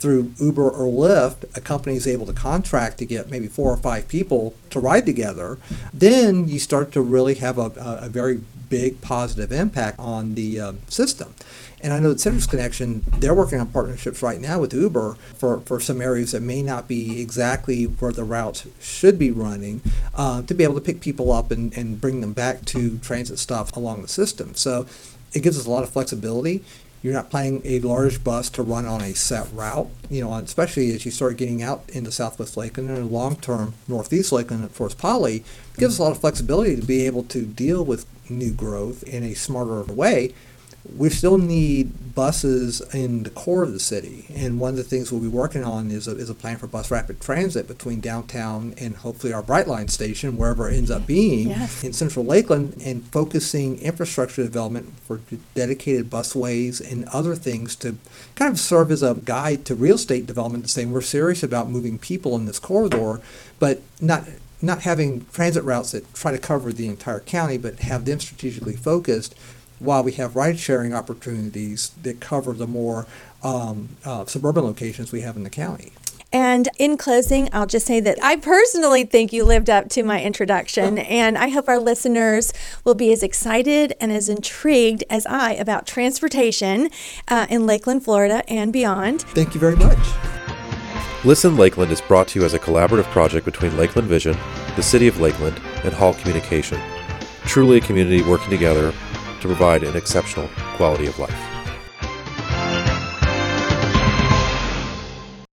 through 0.04 0.34
Uber 0.38 0.68
or 0.68 0.84
Lyft, 0.84 1.56
a 1.56 1.62
company 1.62 1.96
is 1.96 2.06
able 2.06 2.26
to 2.26 2.34
contract 2.34 2.98
to 2.98 3.06
get 3.06 3.30
maybe 3.30 3.46
four 3.46 3.72
or 3.72 3.76
five 3.78 4.06
people 4.06 4.54
to 4.68 4.78
ride 4.78 5.06
together, 5.06 5.56
then 5.94 6.46
you 6.46 6.58
start 6.58 6.92
to 6.92 7.00
really 7.00 7.36
have 7.36 7.56
a, 7.56 7.72
a, 8.02 8.10
very 8.10 8.42
big 8.68 9.00
positive 9.00 9.50
impact 9.50 9.98
on 9.98 10.34
the 10.34 10.60
um, 10.60 10.78
system. 10.88 11.32
And 11.80 11.94
I 11.94 12.00
know 12.00 12.10
that 12.10 12.20
Citrus 12.20 12.46
Connection, 12.46 13.02
they're 13.16 13.32
working 13.32 13.58
on 13.58 13.68
partnerships 13.68 14.20
right 14.20 14.38
now 14.38 14.60
with 14.60 14.74
Uber 14.74 15.14
for, 15.38 15.60
for 15.60 15.80
some 15.80 16.02
areas 16.02 16.32
that 16.32 16.42
may 16.42 16.60
not 16.60 16.86
be 16.86 17.22
exactly 17.22 17.84
where 17.84 18.12
the 18.12 18.24
routes 18.24 18.66
should 18.82 19.18
be 19.18 19.30
running 19.30 19.80
uh, 20.14 20.42
to 20.42 20.52
be 20.52 20.64
able 20.64 20.74
to 20.74 20.82
pick 20.82 21.00
people 21.00 21.32
up 21.32 21.50
and, 21.50 21.74
and 21.78 21.98
bring 21.98 22.20
them 22.20 22.34
back 22.34 22.66
to 22.66 22.98
transit 22.98 23.38
stops 23.38 23.70
along 23.70 24.02
the 24.02 24.08
system. 24.08 24.54
So 24.54 24.86
it 25.32 25.42
gives 25.42 25.58
us 25.58 25.64
a 25.64 25.70
lot 25.70 25.82
of 25.82 25.88
flexibility. 25.88 26.62
You're 27.04 27.12
not 27.12 27.28
planning 27.28 27.60
a 27.66 27.80
large 27.80 28.24
bus 28.24 28.48
to 28.48 28.62
run 28.62 28.86
on 28.86 29.02
a 29.02 29.14
set 29.14 29.46
route, 29.52 29.90
you 30.08 30.22
know, 30.22 30.32
especially 30.36 30.90
as 30.94 31.04
you 31.04 31.10
start 31.10 31.36
getting 31.36 31.62
out 31.62 31.84
into 31.92 32.10
Southwest 32.10 32.56
Lakeland 32.56 32.88
and 32.88 33.10
long-term 33.10 33.74
Northeast 33.86 34.32
Lakeland 34.32 34.64
at 34.64 34.70
Florida 34.70 34.96
Poly. 34.96 35.44
Gives 35.76 35.96
us 35.96 35.98
a 35.98 36.02
lot 36.04 36.12
of 36.12 36.20
flexibility 36.22 36.76
to 36.76 36.82
be 36.82 37.04
able 37.04 37.24
to 37.24 37.44
deal 37.44 37.84
with 37.84 38.06
new 38.30 38.52
growth 38.52 39.02
in 39.02 39.22
a 39.22 39.34
smarter 39.34 39.82
way 39.92 40.32
we 40.96 41.08
still 41.08 41.38
need 41.38 42.14
buses 42.14 42.80
in 42.94 43.24
the 43.24 43.30
core 43.30 43.62
of 43.62 43.72
the 43.72 43.80
city. 43.80 44.26
And 44.34 44.60
one 44.60 44.70
of 44.70 44.76
the 44.76 44.84
things 44.84 45.10
we'll 45.10 45.20
be 45.20 45.28
working 45.28 45.64
on 45.64 45.90
is 45.90 46.06
a, 46.06 46.16
is 46.16 46.30
a 46.30 46.34
plan 46.34 46.58
for 46.58 46.66
bus 46.66 46.90
rapid 46.90 47.20
transit 47.20 47.66
between 47.66 48.00
downtown 48.00 48.74
and 48.78 48.96
hopefully 48.96 49.32
our 49.32 49.42
Brightline 49.42 49.90
station, 49.90 50.36
wherever 50.36 50.70
it 50.70 50.76
ends 50.76 50.90
up 50.90 51.06
being 51.06 51.48
yes. 51.48 51.82
in 51.82 51.92
central 51.92 52.24
Lakeland, 52.24 52.80
and 52.84 53.04
focusing 53.06 53.78
infrastructure 53.80 54.44
development 54.44 54.92
for 55.00 55.20
dedicated 55.54 56.10
busways 56.10 56.80
and 56.80 57.04
other 57.06 57.34
things 57.34 57.74
to 57.76 57.96
kind 58.34 58.52
of 58.52 58.60
serve 58.60 58.90
as 58.90 59.02
a 59.02 59.14
guide 59.14 59.64
to 59.64 59.74
real 59.74 59.96
estate 59.96 60.26
development, 60.26 60.68
saying 60.70 60.92
we're 60.92 61.00
serious 61.00 61.42
about 61.42 61.68
moving 61.70 61.98
people 61.98 62.36
in 62.36 62.44
this 62.44 62.58
corridor, 62.58 63.20
but 63.58 63.80
not 64.00 64.24
not 64.62 64.82
having 64.82 65.26
transit 65.26 65.62
routes 65.62 65.90
that 65.90 66.14
try 66.14 66.32
to 66.32 66.38
cover 66.38 66.72
the 66.72 66.88
entire 66.88 67.20
county, 67.20 67.58
but 67.58 67.80
have 67.80 68.06
them 68.06 68.18
strategically 68.18 68.74
focused 68.74 69.34
while 69.78 70.02
we 70.02 70.12
have 70.12 70.36
ride 70.36 70.58
sharing 70.58 70.94
opportunities 70.94 71.90
that 72.02 72.20
cover 72.20 72.52
the 72.52 72.66
more 72.66 73.06
um, 73.42 73.90
uh, 74.04 74.24
suburban 74.24 74.64
locations 74.64 75.12
we 75.12 75.20
have 75.20 75.36
in 75.36 75.42
the 75.42 75.50
county. 75.50 75.92
And 76.34 76.68
in 76.80 76.96
closing, 76.96 77.48
I'll 77.52 77.66
just 77.66 77.86
say 77.86 78.00
that 78.00 78.18
I 78.20 78.34
personally 78.34 79.04
think 79.04 79.32
you 79.32 79.44
lived 79.44 79.70
up 79.70 79.88
to 79.90 80.02
my 80.02 80.20
introduction, 80.20 80.98
and 80.98 81.38
I 81.38 81.48
hope 81.48 81.68
our 81.68 81.78
listeners 81.78 82.52
will 82.82 82.96
be 82.96 83.12
as 83.12 83.22
excited 83.22 83.94
and 84.00 84.10
as 84.10 84.28
intrigued 84.28 85.04
as 85.08 85.26
I 85.26 85.52
about 85.52 85.86
transportation 85.86 86.90
uh, 87.28 87.46
in 87.48 87.66
Lakeland, 87.66 88.02
Florida, 88.02 88.42
and 88.50 88.72
beyond. 88.72 89.22
Thank 89.22 89.54
you 89.54 89.60
very 89.60 89.76
much. 89.76 89.96
Listen 91.24 91.56
Lakeland 91.56 91.92
is 91.92 92.00
brought 92.00 92.26
to 92.28 92.40
you 92.40 92.44
as 92.44 92.52
a 92.52 92.58
collaborative 92.58 93.04
project 93.04 93.44
between 93.44 93.76
Lakeland 93.76 94.08
Vision, 94.08 94.36
the 94.74 94.82
City 94.82 95.06
of 95.06 95.20
Lakeland, 95.20 95.60
and 95.84 95.94
Hall 95.94 96.14
Communication. 96.14 96.80
Truly 97.46 97.78
a 97.78 97.80
community 97.80 98.22
working 98.22 98.50
together 98.50 98.92
to 99.44 99.48
provide 99.48 99.82
an 99.82 99.94
exceptional 99.94 100.48
quality 100.78 101.06
of 101.06 101.18
life. 101.18 101.53